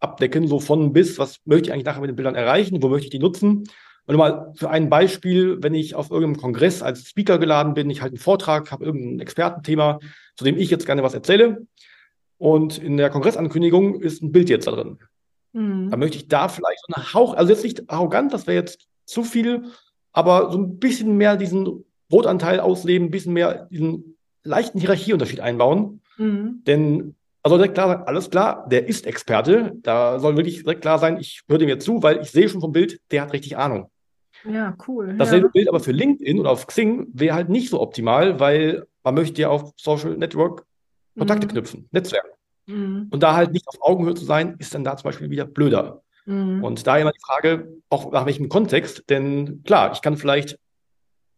abdecken, 0.09 0.49
so 0.49 0.61
von 0.61 0.93
bis, 0.93 1.19
was 1.19 1.41
möchte 1.45 1.69
ich 1.69 1.73
eigentlich 1.73 1.85
nachher 1.85 2.01
mit 2.01 2.11
den 2.11 2.17
Bildern 2.17 2.35
erreichen, 2.35 2.83
wo 2.83 2.89
möchte 2.89 3.07
ich 3.07 3.11
die 3.11 3.19
nutzen. 3.19 3.65
Und 4.07 4.17
mal 4.17 4.53
für 4.55 4.71
ein 4.71 4.89
Beispiel, 4.89 5.63
wenn 5.63 5.75
ich 5.75 5.95
auf 5.95 6.11
irgendeinem 6.11 6.41
Kongress 6.41 6.83
als 6.83 7.09
Speaker 7.09 7.39
geladen 7.39 7.75
bin, 7.75 7.91
ich 7.91 8.03
halte 8.03 8.15
einen 8.15 8.21
Vortrag, 8.21 8.71
habe 8.71 8.85
irgendein 8.85 9.21
Expertenthema, 9.21 9.99
zu 10.37 10.45
dem 10.45 10.57
ich 10.57 10.71
jetzt 10.71 10.87
gerne 10.87 11.03
was 11.03 11.15
erzähle. 11.15 11.67
Und 12.39 12.79
in 12.79 12.97
der 12.97 13.11
Kongressankündigung 13.11 14.01
ist 14.01 14.23
ein 14.23 14.31
Bild 14.31 14.49
jetzt 14.49 14.67
da 14.67 14.73
drin. 14.73 14.99
Mhm. 15.53 15.91
Da 15.91 15.97
möchte 15.97 16.19
ich 16.19 16.29
da 16.29 16.49
vielleicht 16.49 16.79
so 16.87 16.95
einen 16.95 17.15
Hauch, 17.15 17.35
also 17.35 17.53
jetzt 17.53 17.65
nicht 17.65 17.91
arrogant, 17.91 18.33
das 18.33 18.47
wäre 18.47 18.57
jetzt 18.57 18.87
zu 19.07 19.25
viel, 19.25 19.65
aber 20.13 20.53
so 20.53 20.59
ein 20.59 20.79
bisschen 20.79 21.17
mehr 21.17 21.37
diesen 21.37 21.85
Rotanteil 22.13 22.61
ausleben, 22.61 23.09
ein 23.09 23.11
bisschen 23.11 23.33
mehr 23.33 23.67
diesen 23.71 24.17
leichten 24.45 24.79
Hierarchieunterschied 24.79 25.41
einbauen. 25.41 26.01
Mhm. 26.17 26.63
Denn 26.67 27.17
also 27.47 27.59
direkt 27.59 27.75
klar 27.75 27.89
sein, 27.91 28.03
alles 28.09 28.29
klar, 28.29 28.67
der 28.69 28.89
ist 28.89 29.07
Experte. 29.07 29.71
Da 29.77 30.19
soll 30.19 30.37
wirklich 30.37 30.65
direkt 30.65 30.83
klar 30.83 30.99
sein, 30.99 31.17
ich 31.21 31.43
höre 31.49 31.59
dem 31.59 31.69
jetzt 31.69 31.85
zu, 31.85 32.03
weil 32.03 32.21
ich 32.21 32.33
sehe 32.33 32.49
schon 32.49 32.61
vom 32.61 32.73
Bild, 32.73 33.01
der 33.13 33.23
hat 33.23 33.33
richtig 33.33 33.57
Ahnung. 33.57 33.89
Ja, 34.45 34.77
cool. 34.89 35.15
Dasselbe 35.17 35.47
ja. 35.47 35.53
Bild 35.53 35.69
aber 35.69 35.79
für 35.79 35.93
LinkedIn 35.93 36.41
oder 36.41 36.51
auf 36.51 36.67
Xing 36.67 37.07
wäre 37.13 37.37
halt 37.37 37.49
nicht 37.49 37.71
so 37.71 37.81
optimal, 37.81 38.41
weil 38.41 38.85
man 39.05 39.15
möchte 39.15 39.43
ja 39.43 39.49
auf 39.49 39.73
Social 39.77 40.17
Network 40.17 40.67
Kontakte 41.17 41.47
mhm. 41.47 41.51
knüpfen, 41.53 41.89
Netzwerken. 41.93 42.31
Mhm. 42.67 43.07
Und 43.13 43.23
da 43.23 43.37
halt 43.37 43.53
nicht 43.53 43.69
auf 43.69 43.81
Augenhöhe 43.81 44.15
zu 44.15 44.25
sein, 44.25 44.57
ist 44.59 44.75
dann 44.75 44.83
da 44.83 44.97
zum 44.97 45.05
Beispiel 45.05 45.31
wieder 45.31 45.45
blöder. 45.45 46.03
Mhm. 46.25 46.65
Und 46.65 46.85
da 46.85 46.99
immer 46.99 47.13
die 47.13 47.25
Frage, 47.25 47.77
auch 47.91 48.11
nach 48.11 48.27
welchem 48.27 48.49
Kontext, 48.49 49.05
denn 49.09 49.63
klar, 49.63 49.93
ich 49.93 50.03
kann 50.03 50.17
vielleicht 50.17 50.59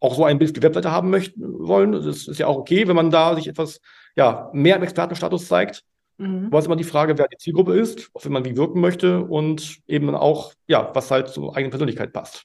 auch 0.00 0.15
so 0.15 0.25
ein 0.25 0.38
Bild 0.38 0.53
für 0.53 0.61
die 0.61 0.62
Webseite 0.62 0.91
haben 0.91 1.11
möchten 1.11 1.43
wollen. 1.69 1.93
Das 1.93 2.29
ist 2.29 2.38
ja 2.38 2.47
auch 2.47 2.57
okay, 2.57 2.88
wenn 2.88 2.97
man 2.97 3.11
da 3.11 3.35
sich 3.35 3.47
etwas 3.47 3.83
ja, 4.17 4.49
mehr 4.55 4.77
im 4.77 4.83
Expertenstatus 4.83 5.49
zeigt. 5.49 5.85
Mhm. 6.19 6.53
Ist 6.53 6.67
immer 6.67 6.77
die 6.77 6.85
Frage, 6.85 7.17
wer 7.17 7.29
die 7.29 7.37
Zielgruppe 7.37 7.79
ist, 7.79 8.11
auf 8.13 8.25
wen 8.25 8.33
man 8.33 8.45
wie 8.45 8.57
wirken 8.57 8.81
möchte 8.81 9.25
und 9.25 9.79
eben 9.87 10.15
auch, 10.15 10.53
ja, 10.67 10.91
was 10.95 11.11
halt 11.11 11.29
zur 11.29 11.57
eigenen 11.57 11.71
Persönlichkeit 11.71 12.13
passt. 12.13 12.45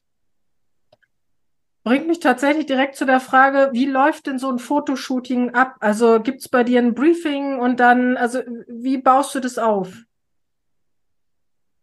Bringt 1.83 2.07
mich 2.07 2.19
tatsächlich 2.19 2.65
direkt 2.65 2.95
zu 2.95 3.05
der 3.05 3.19
Frage, 3.19 3.69
wie 3.73 3.85
läuft 3.85 4.27
denn 4.27 4.39
so 4.39 4.49
ein 4.49 4.59
Fotoshooting 4.59 5.49
ab? 5.49 5.75
Also 5.81 6.21
gibt 6.21 6.39
es 6.39 6.47
bei 6.47 6.63
dir 6.63 6.79
ein 6.79 6.93
Briefing 6.93 7.59
und 7.59 7.79
dann, 7.79 8.15
also 8.15 8.39
wie 8.67 8.99
baust 8.99 9.35
du 9.35 9.41
das 9.41 9.57
auf? 9.57 9.87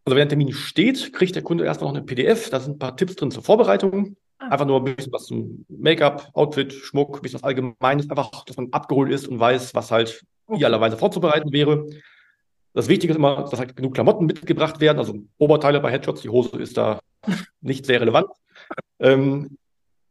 Also 0.07 0.17
wenn 0.17 0.29
der 0.29 0.29
Termin 0.29 0.53
steht, 0.53 1.13
kriegt 1.13 1.35
der 1.35 1.43
Kunde 1.43 1.65
erstmal 1.65 1.93
noch 1.93 1.99
eine 1.99 2.07
PDF, 2.07 2.49
da 2.49 2.61
sind 2.61 2.77
ein 2.77 2.79
paar 2.79 2.97
Tipps 2.97 3.17
drin 3.17 3.31
zur 3.31 3.43
Vorbereitung. 3.43 4.17
Einfach 4.41 4.67
nur 4.67 4.79
ein 4.79 4.97
bisschen 4.97 5.13
was 5.13 5.27
zum 5.27 5.67
Make-up, 5.69 6.31
Outfit, 6.33 6.73
Schmuck, 6.73 7.17
ein 7.17 7.23
bisschen 7.23 7.41
was 7.41 7.45
Allgemeines, 7.45 8.09
einfach, 8.09 8.45
dass 8.47 8.57
man 8.57 8.73
abgeholt 8.73 9.13
ist 9.13 9.29
und 9.29 9.39
weiß, 9.39 9.75
was 9.75 9.91
halt 9.91 10.25
idealerweise 10.51 10.97
vorzubereiten 10.97 11.53
wäre. 11.53 11.87
Das 12.73 12.89
Wichtige 12.89 13.13
ist 13.13 13.17
immer, 13.17 13.43
dass 13.43 13.59
halt 13.59 13.77
genug 13.77 13.95
Klamotten 13.95 14.27
mitgebracht 14.27 14.81
werden, 14.81 14.99
also 14.99 15.15
Oberteile 15.39 15.81
bei 15.81 15.91
Headshots, 15.91 16.23
die 16.23 16.31
Hose 16.31 16.57
ist 16.57 16.77
da 16.77 17.01
nicht 17.61 17.85
sehr 17.85 18.01
relevant. 18.01 18.29
Ähm, 18.99 19.59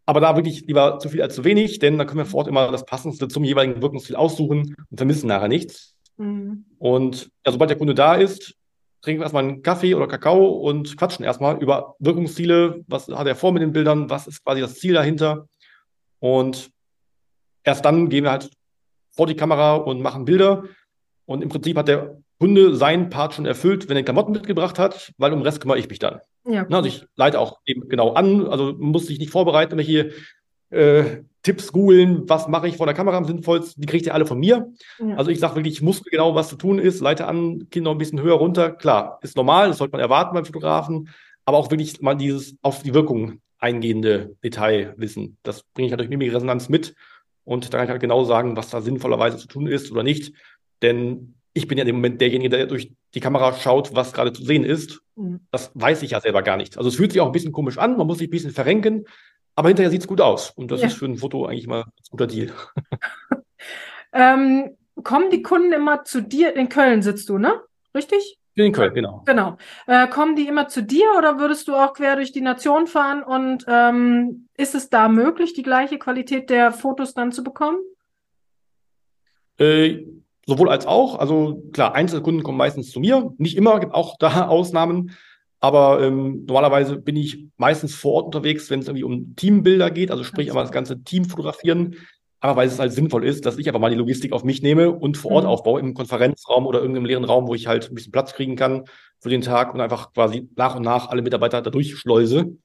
aber 0.05 0.19
da 0.19 0.35
wirklich 0.35 0.65
lieber 0.65 0.99
zu 0.99 1.09
viel 1.09 1.21
als 1.21 1.35
zu 1.35 1.43
wenig, 1.43 1.79
denn 1.79 1.97
dann 1.97 2.07
können 2.07 2.19
wir 2.19 2.25
vor 2.25 2.39
Ort 2.39 2.47
immer 2.47 2.71
das 2.71 2.85
Passendste 2.85 3.27
zum 3.27 3.43
jeweiligen 3.43 3.81
Wirkungsziel 3.81 4.15
aussuchen 4.15 4.75
und 4.89 4.97
vermissen 4.97 5.27
nachher 5.27 5.47
nichts. 5.47 5.95
Mhm. 6.17 6.65
Und 6.77 7.29
ja, 7.45 7.51
sobald 7.51 7.69
der 7.69 7.77
Kunde 7.77 7.95
da 7.95 8.15
ist, 8.15 8.55
trinken 9.01 9.21
wir 9.21 9.25
erstmal 9.25 9.43
einen 9.43 9.61
Kaffee 9.61 9.95
oder 9.95 10.07
Kakao 10.07 10.47
und 10.47 10.97
quatschen 10.97 11.25
erstmal 11.25 11.61
über 11.61 11.95
Wirkungsziele, 11.99 12.83
was 12.87 13.07
hat 13.07 13.27
er 13.27 13.35
vor 13.35 13.51
mit 13.51 13.61
den 13.61 13.71
Bildern, 13.71 14.09
was 14.09 14.27
ist 14.27 14.43
quasi 14.43 14.61
das 14.61 14.75
Ziel 14.75 14.93
dahinter. 14.93 15.47
Und 16.19 16.71
erst 17.63 17.85
dann 17.85 18.09
gehen 18.09 18.25
wir 18.25 18.31
halt 18.31 18.49
vor 19.11 19.27
die 19.27 19.35
Kamera 19.35 19.75
und 19.75 20.01
machen 20.01 20.25
Bilder. 20.25 20.63
Und 21.25 21.41
im 21.41 21.49
Prinzip 21.49 21.77
hat 21.77 21.87
der 21.87 22.21
Kunde 22.39 22.75
seinen 22.75 23.09
Part 23.09 23.33
schon 23.33 23.45
erfüllt, 23.45 23.89
wenn 23.89 23.97
er 23.97 24.03
Klamotten 24.03 24.31
mitgebracht 24.31 24.79
hat, 24.79 25.13
weil 25.17 25.33
um 25.33 25.39
den 25.39 25.45
Rest 25.45 25.61
kümmere 25.61 25.77
ich 25.77 25.89
mich 25.89 25.99
dann. 25.99 26.19
Ja, 26.45 26.63
cool. 26.63 26.75
Also 26.75 26.87
ich 26.87 27.05
leite 27.15 27.39
auch 27.39 27.59
eben 27.65 27.87
genau 27.89 28.13
an, 28.13 28.47
also 28.47 28.73
muss 28.77 29.07
sich 29.07 29.19
nicht 29.19 29.31
vorbereiten, 29.31 29.77
welche 29.77 30.11
äh, 30.69 31.23
Tipps 31.49 31.71
googeln, 31.71 32.29
was 32.29 32.47
mache 32.47 32.67
ich 32.67 32.77
vor 32.77 32.85
der 32.85 32.93
Kamera 32.93 33.17
am 33.17 33.25
sinnvollsten, 33.25 33.81
die 33.81 33.87
kriegt 33.87 34.05
ihr 34.05 34.13
alle 34.13 34.27
von 34.27 34.37
mir. 34.37 34.71
Ja. 34.99 35.15
Also 35.15 35.31
ich 35.31 35.39
sage 35.39 35.55
wirklich, 35.55 35.73
ich 35.73 35.81
muss 35.81 36.03
genau, 36.03 36.35
was 36.35 36.47
zu 36.47 36.57
tun 36.57 36.77
ist, 36.77 36.99
leite 36.99 37.25
an, 37.25 37.67
Kinder 37.71 37.89
ein 37.89 37.97
bisschen 37.97 38.21
höher 38.21 38.35
runter. 38.35 38.69
Klar, 38.69 39.17
ist 39.23 39.35
normal, 39.35 39.69
das 39.69 39.79
sollte 39.79 39.93
man 39.93 39.99
erwarten 40.01 40.35
beim 40.35 40.45
Fotografen, 40.45 41.09
aber 41.45 41.57
auch 41.57 41.71
wirklich 41.71 41.99
mal 42.01 42.13
dieses 42.13 42.55
auf 42.61 42.83
die 42.83 42.93
Wirkung 42.93 43.41
eingehende 43.57 44.35
Detail 44.43 44.93
wissen. 44.97 45.37
Das 45.41 45.63
bringe 45.73 45.87
ich 45.87 45.91
halt 45.91 46.01
durch 46.01 46.09
mimik 46.09 46.31
Resonanz 46.31 46.69
mit 46.69 46.93
und 47.45 47.73
da 47.73 47.79
kann 47.79 47.85
ich 47.85 47.89
halt 47.89 48.01
genau 48.01 48.25
sagen, 48.25 48.55
was 48.55 48.69
da 48.69 48.81
sinnvollerweise 48.81 49.37
zu 49.37 49.47
tun 49.47 49.65
ist 49.65 49.91
oder 49.91 50.03
nicht. 50.03 50.31
Denn 50.83 51.33
ich 51.53 51.67
bin 51.67 51.79
ja 51.79 51.83
dem 51.83 51.95
Moment 51.95 52.21
derjenige, 52.21 52.55
der 52.55 52.67
durch 52.67 52.91
die 53.15 53.19
Kamera 53.21 53.53
schaut, 53.53 53.95
was 53.95 54.13
gerade 54.13 54.33
zu 54.33 54.43
sehen 54.43 54.63
ist. 54.63 55.01
Mhm. 55.15 55.39
Das 55.49 55.71
weiß 55.73 56.03
ich 56.03 56.11
ja 56.11 56.21
selber 56.21 56.43
gar 56.43 56.57
nicht. 56.57 56.77
Also 56.77 56.89
es 56.89 56.95
fühlt 56.95 57.11
sich 57.11 57.21
auch 57.21 57.25
ein 57.25 57.31
bisschen 57.31 57.51
komisch 57.53 57.79
an, 57.79 57.97
man 57.97 58.05
muss 58.05 58.19
sich 58.19 58.27
ein 58.27 58.31
bisschen 58.31 58.51
verrenken, 58.51 59.05
aber 59.59 59.67
hinterher 59.67 59.91
sieht 59.91 59.99
es 59.99 60.07
gut 60.07 60.21
aus. 60.21 60.51
Und 60.51 60.71
das 60.71 60.79
ja. 60.79 60.87
ist 60.87 60.93
für 60.93 61.05
ein 61.05 61.17
Foto 61.17 61.45
eigentlich 61.45 61.67
mal 61.67 61.81
ein 61.81 61.91
guter 62.11 62.27
Deal. 62.27 62.49
ähm, 64.13 64.77
kommen 65.03 65.29
die 65.31 65.41
Kunden 65.41 65.73
immer 65.73 66.05
zu 66.05 66.21
dir? 66.21 66.55
In 66.55 66.69
Köln 66.69 67.01
sitzt 67.01 67.27
du, 67.27 67.37
ne? 67.37 67.59
Richtig? 67.93 68.39
In 68.55 68.71
Köln, 68.71 68.93
genau. 68.93 69.23
Genau. 69.25 69.57
Äh, 69.85 70.07
kommen 70.07 70.37
die 70.37 70.47
immer 70.47 70.69
zu 70.69 70.81
dir 70.81 71.07
oder 71.17 71.39
würdest 71.39 71.67
du 71.67 71.75
auch 71.75 71.91
quer 71.91 72.15
durch 72.15 72.31
die 72.31 72.39
Nation 72.39 72.87
fahren? 72.87 73.21
Und 73.21 73.65
ähm, 73.67 74.47
ist 74.55 74.75
es 74.75 74.89
da 74.89 75.09
möglich, 75.09 75.51
die 75.53 75.63
gleiche 75.63 75.99
Qualität 75.99 76.49
der 76.49 76.71
Fotos 76.71 77.13
dann 77.13 77.33
zu 77.33 77.43
bekommen? 77.43 77.79
Äh, 79.57 80.05
Sowohl 80.49 80.69
als 80.69 80.87
auch. 80.87 81.19
Also 81.19 81.61
klar, 81.73 81.93
Einzelkunden 81.93 82.41
kommen 82.41 82.57
meistens 82.57 82.89
zu 82.89 82.99
mir. 82.99 83.33
Nicht 83.37 83.55
immer, 83.55 83.79
gibt 83.79 83.93
auch 83.93 84.15
da 84.17 84.47
Ausnahmen. 84.47 85.11
Aber 85.59 86.01
ähm, 86.01 86.45
normalerweise 86.45 86.97
bin 86.97 87.15
ich 87.15 87.45
meistens 87.57 87.93
vor 87.93 88.13
Ort 88.13 88.25
unterwegs, 88.27 88.69
wenn 88.69 88.79
es 88.79 88.87
irgendwie 88.87 89.03
um 89.03 89.35
Teambilder 89.35 89.91
geht, 89.91 90.11
also 90.11 90.23
sprich 90.23 90.49
einmal 90.49 90.63
das 90.63 90.71
ganze 90.71 91.03
Team 91.03 91.25
fotografieren. 91.25 91.95
Aber 92.39 92.55
weil 92.55 92.67
es 92.69 92.79
halt 92.79 92.93
sinnvoll 92.93 93.25
ist, 93.25 93.45
dass 93.45 93.57
ich 93.57 93.67
einfach 93.67 93.81
mal 93.81 93.89
die 93.89 93.97
Logistik 93.97 94.31
auf 94.31 94.45
mich 94.45 94.61
nehme 94.61 94.91
und 94.91 95.17
vor 95.17 95.31
Ort 95.31 95.43
mhm. 95.43 95.49
aufbaue 95.49 95.81
im 95.81 95.93
Konferenzraum 95.93 96.65
oder 96.65 96.79
irgendeinem 96.79 97.05
leeren 97.05 97.25
Raum, 97.25 97.47
wo 97.47 97.55
ich 97.55 97.67
halt 97.67 97.89
ein 97.89 97.95
bisschen 97.95 98.13
Platz 98.13 98.33
kriegen 98.33 98.55
kann 98.55 98.85
für 99.19 99.29
den 99.29 99.41
Tag 99.41 99.73
und 99.73 99.81
einfach 99.81 100.13
quasi 100.13 100.47
nach 100.55 100.75
und 100.75 100.83
nach 100.83 101.09
alle 101.09 101.21
Mitarbeiter 101.21 101.61
da 101.61 101.69
durchschleuse 101.69 102.55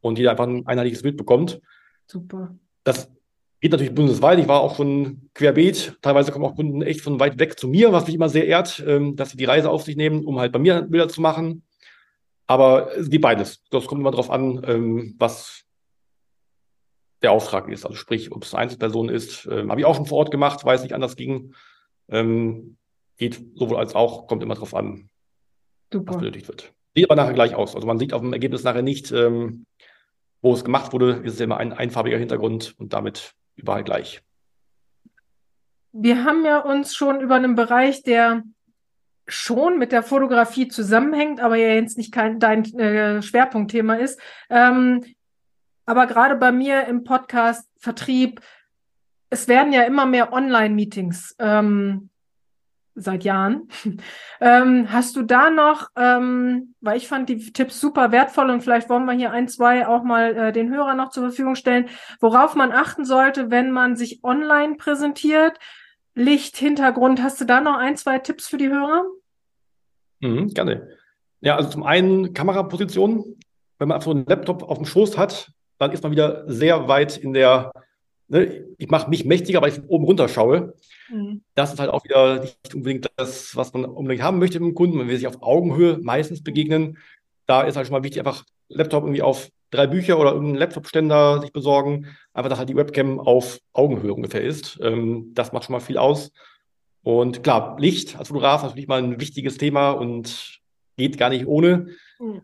und 0.00 0.18
jeder 0.18 0.30
einfach 0.30 0.46
ein 0.46 0.64
einheitliches 0.66 1.02
Bild 1.02 1.16
bekommt. 1.16 1.60
Super. 2.06 2.54
Das 2.84 3.10
Geht 3.60 3.72
natürlich 3.72 3.94
bundesweit. 3.94 4.38
Ich 4.38 4.46
war 4.46 4.60
auch 4.60 4.76
schon 4.76 5.30
querbeet. 5.34 5.98
Teilweise 6.00 6.30
kommen 6.30 6.44
auch 6.44 6.54
Kunden 6.54 6.80
echt 6.82 7.00
von 7.00 7.18
weit 7.18 7.40
weg 7.40 7.58
zu 7.58 7.66
mir, 7.66 7.92
was 7.92 8.06
mich 8.06 8.14
immer 8.14 8.28
sehr 8.28 8.46
ehrt, 8.46 8.84
ähm, 8.86 9.16
dass 9.16 9.30
sie 9.30 9.36
die 9.36 9.46
Reise 9.46 9.68
auf 9.68 9.82
sich 9.82 9.96
nehmen, 9.96 10.24
um 10.24 10.38
halt 10.38 10.52
bei 10.52 10.60
mir 10.60 10.82
Bilder 10.82 11.08
zu 11.08 11.20
machen. 11.20 11.64
Aber 12.48 12.96
es 12.96 13.10
geht 13.10 13.20
beides. 13.20 13.62
Das 13.70 13.86
kommt 13.86 14.00
immer 14.00 14.10
darauf 14.10 14.30
an, 14.30 14.62
ähm, 14.66 15.14
was 15.18 15.64
der 17.22 17.32
Auftrag 17.32 17.68
ist. 17.68 17.84
Also 17.84 17.96
sprich, 17.96 18.32
ob 18.32 18.42
es 18.42 18.54
eine 18.54 18.62
Einzelperson 18.62 19.10
ist. 19.10 19.46
Ähm, 19.46 19.70
Habe 19.70 19.80
ich 19.80 19.86
auch 19.86 19.94
schon 19.94 20.06
vor 20.06 20.18
Ort 20.18 20.30
gemacht, 20.30 20.64
weil 20.64 20.76
es 20.76 20.82
nicht 20.82 20.94
anders 20.94 21.14
ging. 21.14 21.54
Ähm, 22.08 22.78
geht 23.18 23.40
sowohl 23.54 23.76
als 23.76 23.94
auch, 23.94 24.26
kommt 24.26 24.42
immer 24.42 24.54
darauf 24.54 24.74
an, 24.74 25.10
Super. 25.92 26.14
was 26.14 26.20
benötigt 26.20 26.48
wird. 26.48 26.72
Sieht 26.94 27.04
aber 27.10 27.16
nachher 27.16 27.34
gleich 27.34 27.54
aus. 27.54 27.74
Also 27.74 27.86
man 27.86 27.98
sieht 27.98 28.14
auf 28.14 28.22
dem 28.22 28.32
Ergebnis 28.32 28.64
nachher 28.64 28.82
nicht, 28.82 29.12
ähm, 29.12 29.66
wo 30.40 30.54
es 30.54 30.64
gemacht 30.64 30.92
wurde, 30.92 31.20
ist 31.24 31.34
es 31.34 31.40
immer 31.40 31.58
ein 31.58 31.72
einfarbiger 31.72 32.16
Hintergrund 32.16 32.74
und 32.78 32.92
damit 32.94 33.34
überall 33.56 33.84
gleich. 33.84 34.22
Wir 35.92 36.24
haben 36.24 36.44
ja 36.46 36.60
uns 36.60 36.94
schon 36.94 37.20
über 37.20 37.34
einen 37.34 37.56
Bereich, 37.56 38.02
der 38.04 38.42
schon 39.28 39.78
mit 39.78 39.92
der 39.92 40.02
Fotografie 40.02 40.68
zusammenhängt, 40.68 41.40
aber 41.40 41.56
ja 41.56 41.74
jetzt 41.74 41.98
nicht 41.98 42.12
kein, 42.12 42.40
dein 42.40 42.64
äh, 42.78 43.22
Schwerpunktthema 43.22 43.94
ist. 43.94 44.20
Ähm, 44.50 45.04
aber 45.86 46.06
gerade 46.06 46.36
bei 46.36 46.52
mir 46.52 46.86
im 46.86 47.04
Podcast 47.04 47.68
Vertrieb, 47.78 48.40
es 49.30 49.48
werden 49.48 49.72
ja 49.72 49.82
immer 49.82 50.06
mehr 50.06 50.32
Online-Meetings 50.32 51.36
ähm, 51.38 52.10
seit 52.94 53.24
Jahren. 53.24 53.68
ähm, 54.40 54.92
hast 54.92 55.16
du 55.16 55.22
da 55.22 55.50
noch, 55.50 55.88
ähm, 55.96 56.74
weil 56.80 56.96
ich 56.96 57.08
fand 57.08 57.28
die 57.28 57.52
Tipps 57.52 57.80
super 57.80 58.12
wertvoll 58.12 58.50
und 58.50 58.62
vielleicht 58.62 58.88
wollen 58.88 59.04
wir 59.04 59.12
hier 59.12 59.30
ein, 59.30 59.48
zwei 59.48 59.86
auch 59.86 60.02
mal 60.02 60.36
äh, 60.36 60.52
den 60.52 60.70
Hörern 60.70 60.96
noch 60.96 61.10
zur 61.10 61.24
Verfügung 61.24 61.54
stellen, 61.54 61.88
worauf 62.20 62.54
man 62.54 62.72
achten 62.72 63.04
sollte, 63.04 63.50
wenn 63.50 63.70
man 63.70 63.96
sich 63.96 64.24
online 64.24 64.76
präsentiert. 64.76 65.58
Licht, 66.14 66.56
Hintergrund. 66.56 67.22
Hast 67.22 67.40
du 67.40 67.44
da 67.44 67.60
noch 67.60 67.76
ein, 67.76 67.96
zwei 67.96 68.18
Tipps 68.18 68.48
für 68.48 68.56
die 68.58 68.68
Hörer? 68.68 69.04
Mhm, 70.20 70.48
gerne. 70.54 70.88
Ja, 71.40 71.56
also 71.56 71.70
zum 71.70 71.82
einen 71.82 72.34
Kameraposition. 72.34 73.36
Wenn 73.78 73.88
man 73.88 73.96
einfach 73.96 74.10
so 74.10 74.16
einen 74.16 74.26
Laptop 74.26 74.64
auf 74.64 74.78
dem 74.78 74.86
Schoß 74.86 75.16
hat, 75.16 75.52
dann 75.78 75.92
ist 75.92 76.02
man 76.02 76.10
wieder 76.12 76.44
sehr 76.48 76.88
weit 76.88 77.16
in 77.16 77.32
der, 77.32 77.72
ne, 78.26 78.64
ich 78.76 78.88
mache 78.88 79.08
mich 79.08 79.24
mächtiger, 79.24 79.62
weil 79.62 79.68
ich 79.70 79.76
von 79.76 79.86
oben 79.86 80.04
runter 80.04 80.28
schaue. 80.28 80.74
Mhm. 81.08 81.42
Das 81.54 81.72
ist 81.72 81.78
halt 81.78 81.90
auch 81.90 82.04
wieder 82.04 82.40
nicht 82.40 82.74
unbedingt 82.74 83.08
das, 83.16 83.54
was 83.54 83.72
man 83.72 83.84
unbedingt 83.84 84.22
haben 84.22 84.40
möchte 84.40 84.58
mit 84.58 84.70
dem 84.70 84.74
Kunden. 84.74 84.96
Man 84.96 85.08
will 85.08 85.16
sich 85.16 85.28
auf 85.28 85.42
Augenhöhe 85.42 85.98
meistens 86.02 86.42
begegnen. 86.42 86.98
Da 87.46 87.62
ist 87.62 87.76
halt 87.76 87.86
schon 87.86 87.94
mal 87.94 88.02
wichtig, 88.02 88.18
einfach 88.18 88.44
Laptop 88.68 89.04
irgendwie 89.04 89.22
auf 89.22 89.48
drei 89.70 89.86
Bücher 89.86 90.18
oder 90.18 90.32
irgendeinen 90.32 90.58
Laptop-Ständer 90.58 91.40
sich 91.40 91.52
besorgen. 91.52 92.06
Einfach, 92.32 92.50
dass 92.50 92.58
halt 92.58 92.68
die 92.68 92.76
Webcam 92.76 93.20
auf 93.20 93.60
Augenhöhe 93.72 94.12
ungefähr 94.12 94.42
ist. 94.42 94.78
Ähm, 94.82 95.32
das 95.34 95.52
macht 95.52 95.64
schon 95.64 95.74
mal 95.74 95.80
viel 95.80 95.98
aus. 95.98 96.32
Und 97.08 97.42
klar, 97.42 97.78
Licht 97.80 98.18
als 98.18 98.28
Fotograf 98.28 98.60
ist 98.60 98.68
natürlich 98.68 98.86
mal 98.86 99.02
ein 99.02 99.18
wichtiges 99.18 99.56
Thema 99.56 99.92
und 99.92 100.60
geht 100.98 101.16
gar 101.16 101.30
nicht 101.30 101.46
ohne. 101.46 101.86
Mhm. 102.18 102.42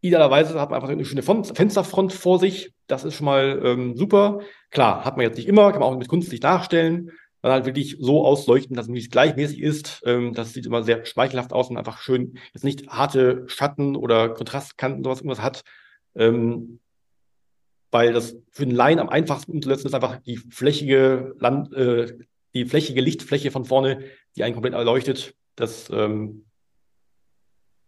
Idealerweise 0.00 0.60
hat 0.60 0.70
man 0.70 0.76
einfach 0.76 0.90
eine 0.90 1.04
schöne 1.04 1.24
Fensterfront 1.24 2.12
vor 2.12 2.38
sich. 2.38 2.72
Das 2.86 3.02
ist 3.02 3.14
schon 3.16 3.24
mal 3.24 3.60
ähm, 3.64 3.96
super. 3.96 4.42
Klar, 4.70 5.04
hat 5.04 5.16
man 5.16 5.26
jetzt 5.26 5.38
nicht 5.38 5.48
immer, 5.48 5.72
kann 5.72 5.80
man 5.80 5.88
auch 5.88 5.98
mit 5.98 6.06
Kunstlicht 6.06 6.44
nachstellen. 6.44 7.10
Dann 7.40 7.50
halt 7.50 7.66
wirklich 7.66 7.96
so 7.98 8.24
ausleuchten, 8.24 8.76
dass 8.76 8.88
es 8.88 9.10
gleichmäßig 9.10 9.60
ist. 9.60 10.02
Ähm, 10.06 10.34
das 10.34 10.52
sieht 10.52 10.66
immer 10.66 10.84
sehr 10.84 11.04
schmeichelhaft 11.04 11.52
aus 11.52 11.68
und 11.68 11.76
einfach 11.76 11.98
schön, 11.98 12.38
jetzt 12.54 12.62
nicht 12.62 12.90
harte 12.90 13.42
Schatten 13.48 13.96
oder 13.96 14.28
Kontrastkanten, 14.28 15.02
sowas 15.02 15.18
irgendwas 15.18 15.42
hat. 15.42 15.64
Ähm, 16.14 16.78
weil 17.90 18.12
das 18.12 18.36
für 18.52 18.66
den 18.66 18.76
Laien 18.76 19.00
am 19.00 19.08
einfachsten 19.08 19.50
umzusetzen 19.50 19.88
ist 19.88 19.94
einfach 19.94 20.20
die 20.20 20.36
flächige 20.36 21.34
Land, 21.40 21.72
äh, 21.74 22.16
die 22.54 22.66
flächige 22.66 23.00
Lichtfläche 23.00 23.50
von 23.50 23.64
vorne, 23.64 24.04
die 24.36 24.44
einen 24.44 24.54
komplett 24.54 24.74
erleuchtet. 24.74 25.34
Das 25.56 25.90
ähm, 25.90 26.46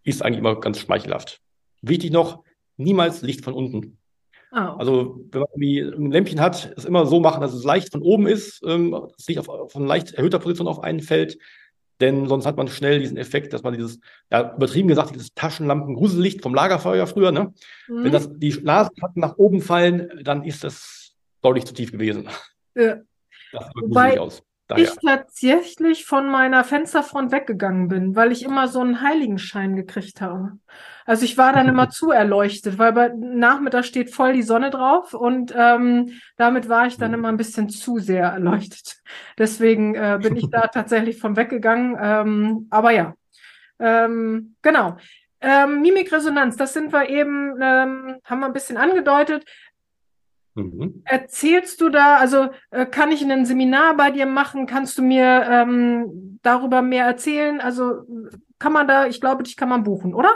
ist 0.02 0.22
eigentlich 0.22 0.38
immer 0.38 0.60
ganz 0.60 0.78
schmeichelhaft. 0.78 1.40
Wichtig 1.82 2.10
noch, 2.12 2.44
niemals 2.76 3.22
Licht 3.22 3.44
von 3.44 3.54
unten. 3.54 3.98
Oh. 4.52 4.56
Also 4.56 5.20
wenn 5.32 5.40
man 5.40 5.48
irgendwie 5.54 5.80
ein 5.80 6.12
Lämpchen 6.12 6.40
hat, 6.40 6.72
es 6.76 6.84
immer 6.84 7.06
so 7.06 7.20
machen, 7.20 7.40
dass 7.40 7.52
es 7.52 7.64
leicht 7.64 7.90
von 7.90 8.02
oben 8.02 8.26
ist, 8.26 8.62
ähm, 8.64 8.92
das 9.16 9.26
Licht 9.26 9.40
auf, 9.40 9.72
von 9.72 9.86
leicht 9.86 10.14
erhöhter 10.14 10.38
Position 10.38 10.68
auf 10.68 10.80
einen 10.80 11.00
fällt. 11.00 11.38
Denn 12.00 12.26
sonst 12.26 12.44
hat 12.44 12.56
man 12.56 12.68
schnell 12.68 12.98
diesen 12.98 13.16
Effekt, 13.16 13.52
dass 13.52 13.62
man 13.62 13.74
dieses, 13.74 14.00
ja, 14.30 14.54
übertrieben 14.56 14.88
gesagt, 14.88 15.14
dieses 15.14 15.32
Taschenlampen-Grusellicht 15.34 16.42
vom 16.42 16.54
Lagerfeuer 16.54 17.06
früher, 17.06 17.30
ne? 17.30 17.54
Mhm. 17.88 18.04
Wenn 18.04 18.12
das, 18.12 18.28
die 18.32 18.52
Nasenplatten 18.62 19.20
nach 19.20 19.36
oben 19.36 19.60
fallen, 19.60 20.10
dann 20.22 20.44
ist 20.44 20.64
das 20.64 21.14
deutlich 21.40 21.64
zu 21.66 21.74
tief 21.74 21.92
gewesen. 21.92 22.28
Ja. 22.74 22.96
Das 23.52 23.66
sieht 23.66 23.82
Wobei, 23.82 24.18
aus. 24.18 24.42
Daher. 24.74 24.84
ich 24.84 24.96
tatsächlich 25.04 26.04
von 26.04 26.28
meiner 26.28 26.64
Fensterfront 26.64 27.32
weggegangen 27.32 27.88
bin, 27.88 28.16
weil 28.16 28.32
ich 28.32 28.44
immer 28.44 28.68
so 28.68 28.80
einen 28.80 29.00
Heiligenschein 29.00 29.76
gekriegt 29.76 30.20
habe. 30.20 30.58
Also 31.06 31.24
ich 31.24 31.36
war 31.36 31.52
dann 31.52 31.68
immer 31.68 31.88
zu 31.90 32.10
erleuchtet, 32.10 32.78
weil 32.78 32.92
bei 32.92 33.08
Nachmittag 33.16 33.84
steht 33.84 34.14
voll 34.14 34.32
die 34.32 34.42
Sonne 34.42 34.70
drauf 34.70 35.14
und 35.14 35.54
ähm, 35.56 36.12
damit 36.36 36.68
war 36.68 36.86
ich 36.86 36.96
dann 36.96 37.14
immer 37.14 37.28
ein 37.28 37.36
bisschen 37.36 37.68
zu 37.68 37.98
sehr 37.98 38.24
erleuchtet. 38.24 38.96
Deswegen 39.38 39.94
äh, 39.94 40.18
bin 40.22 40.36
ich 40.36 40.48
da 40.50 40.66
tatsächlich 40.68 41.18
von 41.18 41.36
weggegangen. 41.36 41.96
Ähm, 42.00 42.66
aber 42.70 42.90
ja, 42.90 43.14
ähm, 43.78 44.56
genau. 44.62 44.96
Ähm, 45.46 45.82
Mimikresonanz, 45.82 46.56
das 46.56 46.72
sind 46.72 46.90
wir 46.90 47.10
eben, 47.10 47.60
ähm, 47.60 48.16
haben 48.24 48.40
wir 48.40 48.46
ein 48.46 48.54
bisschen 48.54 48.78
angedeutet. 48.78 49.44
Mhm. 50.54 51.02
Erzählst 51.04 51.80
du 51.80 51.88
da, 51.88 52.16
also 52.16 52.48
äh, 52.70 52.86
kann 52.86 53.10
ich 53.10 53.24
ein 53.24 53.46
Seminar 53.46 53.96
bei 53.96 54.10
dir 54.10 54.26
machen? 54.26 54.66
Kannst 54.66 54.96
du 54.98 55.02
mir 55.02 55.46
ähm, 55.50 56.38
darüber 56.42 56.80
mehr 56.82 57.06
erzählen? 57.06 57.60
Also 57.60 58.02
kann 58.58 58.72
man 58.72 58.86
da, 58.86 59.06
ich 59.06 59.20
glaube, 59.20 59.42
dich 59.42 59.56
kann 59.56 59.68
man 59.68 59.82
buchen, 59.82 60.14
oder? 60.14 60.30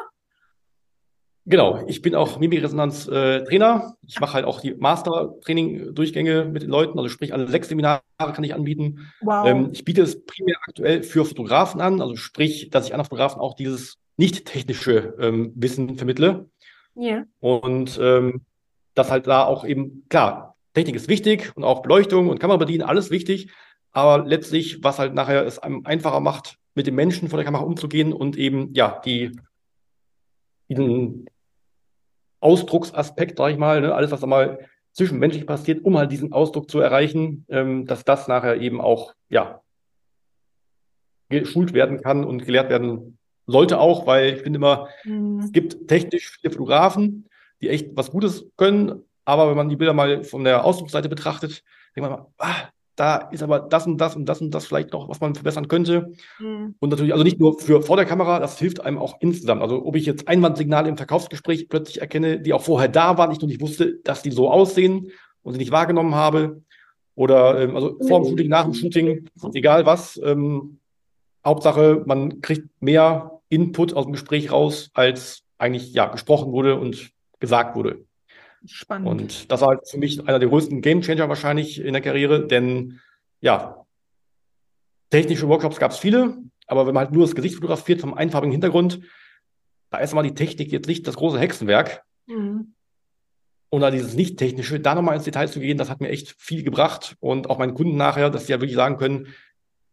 Genau, 1.46 1.82
ich 1.86 2.02
bin 2.02 2.14
auch 2.14 2.38
Mimikresonanz-Trainer. 2.38 3.82
Äh, 3.86 4.06
ich 4.06 4.20
mache 4.20 4.34
halt 4.34 4.44
auch 4.44 4.60
die 4.60 4.74
Master-Training-Durchgänge 4.74 6.44
mit 6.44 6.62
den 6.62 6.68
Leuten, 6.68 6.98
also 6.98 7.08
sprich 7.08 7.32
alle 7.32 7.48
sechs 7.48 7.68
Seminare 7.68 8.02
kann 8.18 8.44
ich 8.44 8.54
anbieten. 8.54 9.08
Wow. 9.22 9.46
Ähm, 9.46 9.70
ich 9.72 9.82
biete 9.82 10.02
es 10.02 10.22
primär 10.26 10.56
aktuell 10.66 11.02
für 11.02 11.24
Fotografen 11.24 11.80
an, 11.80 12.02
also 12.02 12.16
sprich, 12.16 12.68
dass 12.68 12.86
ich 12.86 12.92
anderen 12.92 13.08
Fotografen 13.08 13.40
auch 13.40 13.54
dieses 13.54 13.96
nicht 14.18 14.44
technische 14.44 15.14
ähm, 15.18 15.52
Wissen 15.54 15.96
vermittle. 15.96 16.50
Ja. 16.94 17.02
Yeah. 17.02 17.26
Und 17.40 17.98
ähm, 18.02 18.42
dass 18.98 19.10
halt 19.10 19.26
da 19.26 19.44
auch 19.44 19.64
eben, 19.64 20.04
klar, 20.08 20.56
Technik 20.74 20.96
ist 20.96 21.08
wichtig 21.08 21.52
und 21.56 21.64
auch 21.64 21.82
Beleuchtung 21.82 22.28
und 22.28 22.40
Kamera 22.40 22.58
bedienen, 22.58 22.82
alles 22.82 23.10
wichtig. 23.10 23.50
Aber 23.92 24.24
letztlich, 24.26 24.82
was 24.84 24.98
halt 24.98 25.14
nachher 25.14 25.46
es 25.46 25.58
einem 25.58 25.84
einfacher 25.86 26.20
macht, 26.20 26.58
mit 26.74 26.86
den 26.86 26.94
Menschen 26.94 27.28
vor 27.28 27.38
der 27.38 27.44
Kamera 27.44 27.62
umzugehen 27.62 28.12
und 28.12 28.36
eben, 28.36 28.72
ja, 28.74 29.00
die, 29.04 29.32
diesen 30.68 31.26
Ausdrucksaspekt, 32.40 33.38
sag 33.38 33.52
ich 33.52 33.58
mal, 33.58 33.80
ne, 33.80 33.94
alles, 33.94 34.10
was 34.10 34.20
da 34.20 34.26
mal 34.26 34.58
zwischenmenschlich 34.92 35.46
passiert, 35.46 35.84
um 35.84 35.96
halt 35.96 36.12
diesen 36.12 36.32
Ausdruck 36.32 36.70
zu 36.70 36.80
erreichen, 36.80 37.44
ähm, 37.48 37.86
dass 37.86 38.04
das 38.04 38.28
nachher 38.28 38.60
eben 38.60 38.80
auch, 38.80 39.14
ja, 39.28 39.62
geschult 41.28 41.72
werden 41.72 42.00
kann 42.00 42.24
und 42.24 42.44
gelehrt 42.44 42.70
werden 42.70 43.18
sollte 43.46 43.78
auch, 43.78 44.06
weil 44.06 44.34
ich 44.34 44.42
finde 44.42 44.58
immer, 44.58 44.88
mhm. 45.04 45.40
es 45.40 45.52
gibt 45.52 45.88
technisch 45.88 46.38
viele 46.40 46.52
Fotografen, 46.52 47.28
die 47.60 47.68
echt 47.68 47.90
was 47.94 48.10
Gutes 48.10 48.46
können. 48.56 49.04
Aber 49.24 49.48
wenn 49.48 49.56
man 49.56 49.68
die 49.68 49.76
Bilder 49.76 49.92
mal 49.92 50.24
von 50.24 50.44
der 50.44 50.64
Ausdrucksseite 50.64 51.08
betrachtet, 51.08 51.62
denkt 51.94 52.10
man, 52.10 52.26
ah, 52.38 52.68
da 52.98 53.16
ist 53.16 53.42
aber 53.42 53.60
das 53.60 53.86
und 53.86 53.98
das 53.98 54.16
und 54.16 54.26
das 54.26 54.40
und 54.40 54.50
das 54.50 54.66
vielleicht 54.66 54.92
noch, 54.92 55.08
was 55.08 55.20
man 55.20 55.34
verbessern 55.34 55.68
könnte. 55.68 56.12
Mhm. 56.40 56.74
Und 56.80 56.90
natürlich, 56.90 57.12
also 57.12 57.24
nicht 57.24 57.38
nur 57.38 57.58
für 57.58 57.82
vor 57.82 57.96
der 57.96 58.06
Kamera, 58.06 58.40
das 58.40 58.58
hilft 58.58 58.80
einem 58.80 58.98
auch 58.98 59.18
insgesamt. 59.20 59.62
Also 59.62 59.84
ob 59.84 59.94
ich 59.94 60.04
jetzt 60.04 60.26
Einwandsignale 60.26 60.88
im 60.88 60.96
Verkaufsgespräch 60.96 61.68
plötzlich 61.68 62.00
erkenne, 62.00 62.40
die 62.40 62.52
auch 62.52 62.62
vorher 62.62 62.88
da 62.88 63.16
waren, 63.16 63.30
ich 63.30 63.40
nur 63.40 63.48
nicht 63.48 63.60
wusste, 63.60 63.98
dass 64.02 64.22
die 64.22 64.32
so 64.32 64.50
aussehen 64.50 65.12
und 65.42 65.52
sie 65.52 65.58
nicht 65.58 65.70
wahrgenommen 65.70 66.16
habe. 66.16 66.62
Oder 67.14 67.60
ähm, 67.60 67.76
also 67.76 67.96
vor 68.06 68.20
dem 68.20 68.30
Shooting, 68.30 68.48
nach 68.48 68.64
dem 68.64 68.74
Shooting, 68.74 69.28
egal 69.54 69.86
was. 69.86 70.20
Ähm, 70.24 70.78
Hauptsache, 71.44 72.02
man 72.04 72.40
kriegt 72.40 72.68
mehr 72.80 73.40
Input 73.48 73.94
aus 73.94 74.04
dem 74.04 74.12
Gespräch 74.12 74.50
raus, 74.50 74.90
als 74.92 75.44
eigentlich 75.56 75.92
ja 75.92 76.06
gesprochen 76.06 76.52
wurde 76.52 76.78
und 76.78 77.10
gesagt 77.40 77.76
wurde. 77.76 78.04
Spannend. 78.66 79.08
Und 79.08 79.52
das 79.52 79.60
war 79.60 79.68
halt 79.68 79.88
für 79.88 79.98
mich 79.98 80.26
einer 80.26 80.38
der 80.38 80.48
größten 80.48 80.80
Gamechanger 80.80 81.28
wahrscheinlich 81.28 81.80
in 81.80 81.92
der 81.92 82.02
Karriere, 82.02 82.46
denn 82.46 83.00
ja, 83.40 83.86
technische 85.10 85.48
Workshops 85.48 85.78
gab 85.78 85.92
es 85.92 85.98
viele, 85.98 86.38
aber 86.66 86.86
wenn 86.86 86.94
man 86.94 87.04
halt 87.04 87.14
nur 87.14 87.24
das 87.24 87.34
Gesicht 87.34 87.54
fotografiert 87.54 88.00
vom 88.00 88.14
einfarbigen 88.14 88.52
Hintergrund, 88.52 89.00
da 89.90 89.98
ist 89.98 90.14
mal 90.14 90.22
die 90.22 90.34
Technik 90.34 90.72
jetzt 90.72 90.88
nicht 90.88 91.06
das 91.06 91.16
große 91.16 91.38
Hexenwerk. 91.38 92.02
Mhm. 92.26 92.74
Und 93.70 93.80
da 93.82 93.90
dieses 93.90 94.14
Nicht-Technische, 94.14 94.80
da 94.80 94.94
nochmal 94.94 95.16
ins 95.16 95.24
Detail 95.24 95.48
zu 95.48 95.60
gehen, 95.60 95.78
das 95.78 95.90
hat 95.90 96.00
mir 96.00 96.08
echt 96.08 96.34
viel 96.38 96.62
gebracht. 96.62 97.16
Und 97.20 97.50
auch 97.50 97.58
meinen 97.58 97.74
Kunden 97.74 97.96
nachher, 97.96 98.30
dass 98.30 98.46
sie 98.46 98.52
ja 98.52 98.60
wirklich 98.60 98.76
sagen 98.76 98.96
können, 98.96 99.28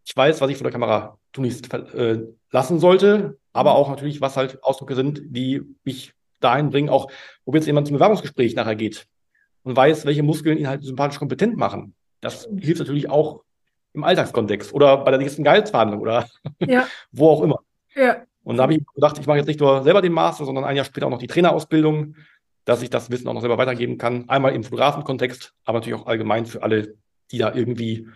ich 0.05 0.15
weiß, 0.15 0.39
was 0.39 0.49
ich 0.49 0.57
vor 0.57 0.63
der 0.63 0.71
Kamera 0.71 1.17
tun 1.33 1.45
äh, 1.45 2.19
lassen 2.51 2.79
sollte, 2.79 3.37
aber 3.53 3.71
mhm. 3.71 3.75
auch 3.77 3.89
natürlich, 3.89 4.21
was 4.21 4.37
halt 4.37 4.63
Ausdrücke 4.63 4.95
sind, 4.95 5.21
die 5.25 5.61
mich 5.83 6.13
dahin 6.39 6.69
bringen, 6.69 6.89
auch 6.89 7.11
ob 7.45 7.55
jetzt 7.55 7.67
jemand 7.67 7.87
zum 7.87 7.95
Bewerbungsgespräch 7.95 8.55
nachher 8.55 8.75
geht 8.75 9.07
und 9.63 9.75
weiß, 9.75 10.05
welche 10.05 10.23
Muskeln 10.23 10.57
ihn 10.57 10.67
halt 10.67 10.83
sympathisch 10.83 11.19
kompetent 11.19 11.57
machen. 11.57 11.95
Das 12.21 12.47
hilft 12.57 12.79
natürlich 12.79 13.09
auch 13.09 13.43
im 13.93 14.03
Alltagskontext 14.03 14.73
oder 14.73 14.97
bei 14.97 15.11
der 15.11 15.19
nächsten 15.19 15.43
Gehaltsverhandlung 15.43 16.01
oder 16.01 16.27
ja. 16.59 16.87
wo 17.11 17.29
auch 17.29 17.41
immer. 17.41 17.59
Ja. 17.95 18.23
Und 18.43 18.57
da 18.57 18.63
habe 18.63 18.75
ich 18.75 18.83
gedacht, 18.93 19.17
ich 19.17 19.25
mache 19.25 19.37
jetzt 19.37 19.47
nicht 19.47 19.59
nur 19.59 19.83
selber 19.83 20.01
den 20.01 20.13
Master, 20.13 20.45
sondern 20.45 20.65
ein 20.65 20.75
Jahr 20.75 20.85
später 20.85 21.07
auch 21.07 21.11
noch 21.11 21.17
die 21.17 21.27
Trainerausbildung, 21.27 22.15
dass 22.63 22.81
ich 22.81 22.89
das 22.89 23.09
Wissen 23.09 23.27
auch 23.27 23.33
noch 23.33 23.41
selber 23.41 23.57
weitergeben 23.57 23.97
kann. 23.97 24.29
Einmal 24.29 24.53
im 24.53 24.63
Fotografenkontext, 24.63 25.53
aber 25.63 25.79
natürlich 25.79 25.99
auch 25.99 26.05
allgemein 26.05 26.45
für 26.45 26.61
alle, 26.61 26.95
die 27.31 27.39
da 27.39 27.53
irgendwie 27.53 28.07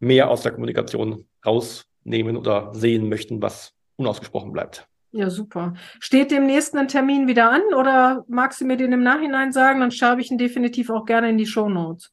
mehr 0.00 0.30
aus 0.30 0.42
der 0.42 0.52
Kommunikation 0.52 1.26
rausnehmen 1.46 2.36
oder 2.36 2.74
sehen 2.74 3.08
möchten, 3.08 3.40
was 3.40 3.74
unausgesprochen 3.96 4.52
bleibt. 4.52 4.88
Ja, 5.12 5.30
super. 5.30 5.74
Steht 6.00 6.30
demnächst 6.30 6.76
ein 6.76 6.88
Termin 6.88 7.28
wieder 7.28 7.50
an 7.50 7.62
oder 7.76 8.24
magst 8.28 8.60
du 8.60 8.66
mir 8.66 8.76
den 8.76 8.92
im 8.92 9.02
Nachhinein 9.02 9.52
sagen? 9.52 9.80
Dann 9.80 9.90
schreibe 9.90 10.20
ich 10.20 10.30
ihn 10.30 10.38
definitiv 10.38 10.90
auch 10.90 11.06
gerne 11.06 11.30
in 11.30 11.38
die 11.38 11.46
Show 11.46 11.68
Notes. 11.68 12.12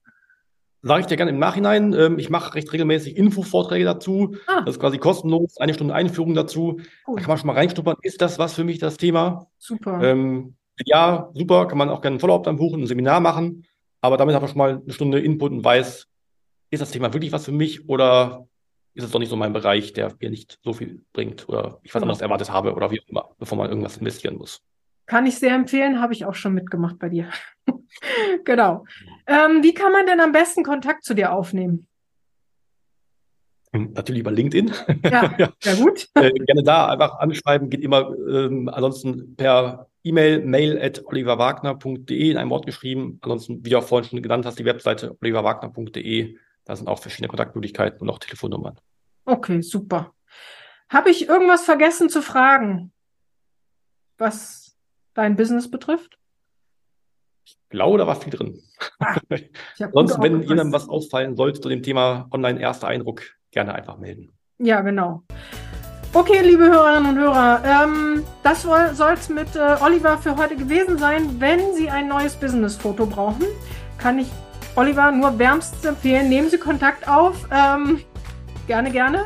Sage 0.81 1.01
ich 1.01 1.07
dir 1.07 1.17
gerne 1.17 1.31
im 1.31 1.39
Nachhinein. 1.39 1.93
Ähm, 1.93 2.19
ich 2.19 2.29
mache 2.29 2.53
recht 2.53 2.71
regelmäßig 2.71 3.17
Infovorträge 3.17 3.83
dazu. 3.85 4.35
Ah. 4.47 4.61
Das 4.61 4.75
ist 4.75 4.79
quasi 4.79 4.97
kostenlos, 4.97 5.57
eine 5.57 5.73
Stunde 5.73 5.95
Einführung 5.95 6.35
dazu. 6.35 6.79
Cool. 7.07 7.15
Da 7.15 7.21
kann 7.21 7.29
man 7.29 7.37
schon 7.39 7.47
mal 7.47 7.53
reinschnuppern. 7.53 7.97
Ist 8.01 8.21
das 8.21 8.39
was 8.39 8.53
für 8.53 8.63
mich, 8.63 8.77
das 8.77 8.95
Thema? 8.95 9.47
Super. 9.57 10.01
Ähm, 10.01 10.55
ja, 10.85 11.31
super. 11.33 11.67
Kann 11.67 11.79
man 11.79 11.89
auch 11.89 12.01
gerne 12.01 12.17
ein 12.17 12.19
Follow-up 12.19 12.43
dann 12.43 12.57
buchen, 12.57 12.81
ein 12.81 12.87
Seminar 12.87 13.19
machen. 13.19 13.65
Aber 13.99 14.17
damit 14.17 14.35
hat 14.35 14.41
man 14.43 14.49
schon 14.49 14.57
mal 14.59 14.81
eine 14.83 14.93
Stunde 14.93 15.19
Input 15.19 15.51
und 15.51 15.63
weiß, 15.63 16.07
ist 16.69 16.81
das 16.81 16.91
Thema 16.91 17.11
wirklich 17.11 17.31
was 17.31 17.45
für 17.45 17.51
mich 17.51 17.89
oder 17.89 18.47
ist 18.95 19.03
es 19.03 19.11
doch 19.11 19.19
nicht 19.19 19.29
so 19.29 19.35
mein 19.35 19.53
Bereich, 19.53 19.93
der 19.93 20.13
mir 20.19 20.29
nicht 20.29 20.57
so 20.63 20.73
viel 20.73 21.03
bringt 21.13 21.47
oder 21.49 21.79
ich 21.83 21.93
was 21.93 22.01
anderes 22.01 22.21
erwartet 22.21 22.51
habe 22.51 22.73
oder 22.73 22.89
wie 22.91 23.01
auch 23.01 23.07
immer, 23.07 23.29
bevor 23.37 23.57
man 23.57 23.69
irgendwas 23.69 23.97
investieren 23.97 24.37
muss. 24.37 24.61
Kann 25.05 25.25
ich 25.27 25.37
sehr 25.37 25.53
empfehlen, 25.53 26.01
habe 26.01 26.13
ich 26.13 26.25
auch 26.25 26.33
schon 26.33 26.53
mitgemacht 26.53 26.97
bei 26.97 27.09
dir. 27.09 27.29
genau. 28.45 28.85
Ähm, 29.27 29.61
wie 29.61 29.73
kann 29.73 29.91
man 29.91 30.07
denn 30.07 30.19
am 30.19 30.31
besten 30.31 30.63
Kontakt 30.63 31.03
zu 31.03 31.13
dir 31.13 31.33
aufnehmen? 31.33 31.87
Natürlich 33.71 34.21
über 34.21 34.31
LinkedIn. 34.31 34.71
Ja, 35.03 35.35
ja. 35.37 35.49
ja 35.61 35.75
gut. 35.75 36.07
äh, 36.15 36.31
gerne 36.31 36.63
da 36.63 36.87
einfach 36.87 37.19
anschreiben, 37.19 37.69
geht 37.69 37.81
immer 37.81 38.15
ähm, 38.27 38.69
ansonsten 38.69 39.35
per 39.35 39.87
E-Mail, 40.03 40.45
mail 40.45 40.79
at 40.81 41.05
oliverwagner.de 41.05 42.31
in 42.31 42.37
einem 42.37 42.49
Wort 42.49 42.65
geschrieben. 42.65 43.19
Ansonsten, 43.21 43.65
wie 43.65 43.69
du 43.69 43.77
auch 43.77 43.83
vorhin 43.83 44.09
schon 44.09 44.21
genannt 44.21 44.45
hast, 44.45 44.57
die 44.57 44.65
Webseite 44.65 45.17
oliverwagner.de. 45.21 46.37
Da 46.65 46.75
sind 46.75 46.87
auch 46.87 46.99
verschiedene 46.99 47.29
Kontaktmöglichkeiten 47.29 48.01
und 48.01 48.09
auch 48.09 48.19
Telefonnummern. 48.19 48.79
Okay, 49.25 49.61
super. 49.61 50.13
Habe 50.89 51.09
ich 51.09 51.27
irgendwas 51.27 51.63
vergessen 51.63 52.09
zu 52.09 52.21
fragen, 52.21 52.91
was 54.17 54.75
dein 55.13 55.35
Business 55.35 55.69
betrifft? 55.69 56.17
Ich 57.45 57.57
glaube, 57.69 57.97
da 57.97 58.07
war 58.07 58.15
viel 58.15 58.31
drin. 58.31 58.61
Ah, 58.99 59.17
Sonst, 59.91 60.19
wenn 60.21 60.41
jemandem 60.41 60.71
was 60.71 60.89
ausfallen 60.89 61.35
sollte 61.35 61.61
zu 61.61 61.69
dem 61.69 61.83
Thema 61.83 62.27
Online-Erster 62.31 62.87
Eindruck, 62.87 63.23
gerne 63.51 63.73
einfach 63.73 63.97
melden. 63.97 64.31
Ja, 64.57 64.81
genau. 64.81 65.23
Okay, 66.13 66.41
liebe 66.41 66.63
Hörerinnen 66.63 67.09
und 67.09 67.19
Hörer, 67.19 67.61
ähm, 67.65 68.23
das 68.41 68.61
soll 68.61 69.13
es 69.13 69.29
mit 69.29 69.55
äh, 69.55 69.75
Oliver 69.81 70.17
für 70.17 70.37
heute 70.37 70.55
gewesen 70.55 70.97
sein. 70.97 71.41
Wenn 71.41 71.73
Sie 71.73 71.89
ein 71.89 72.07
neues 72.07 72.35
Business-Foto 72.35 73.05
brauchen, 73.05 73.43
kann 73.97 74.17
ich 74.19 74.27
Oliver 74.75 75.11
nur 75.11 75.37
wärmstens 75.39 75.85
empfehlen. 75.85 76.29
Nehmen 76.29 76.49
Sie 76.49 76.57
Kontakt 76.57 77.07
auf. 77.07 77.47
Ähm, 77.51 78.01
gerne, 78.67 78.91
gerne. 78.91 79.25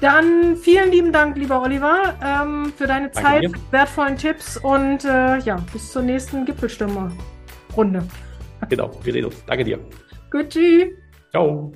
Dann 0.00 0.56
vielen 0.56 0.90
lieben 0.90 1.12
Dank, 1.12 1.36
lieber 1.36 1.60
Oliver, 1.62 2.16
ähm, 2.24 2.72
für 2.74 2.86
deine 2.86 3.10
Danke 3.10 3.28
Zeit, 3.28 3.42
dir. 3.42 3.52
wertvollen 3.70 4.16
Tipps 4.16 4.56
und 4.56 5.04
äh, 5.04 5.38
ja, 5.38 5.56
bis 5.72 5.92
zur 5.92 6.02
nächsten 6.02 6.46
Gipfelstürmer-Runde. 6.46 8.02
Genau, 8.70 8.90
wir 9.02 9.12
sehen 9.12 9.26
uns. 9.26 9.44
Danke 9.44 9.64
dir. 9.64 9.78
Gut, 10.30 10.48
tschüss. 10.48 10.88
Ciao. 11.30 11.72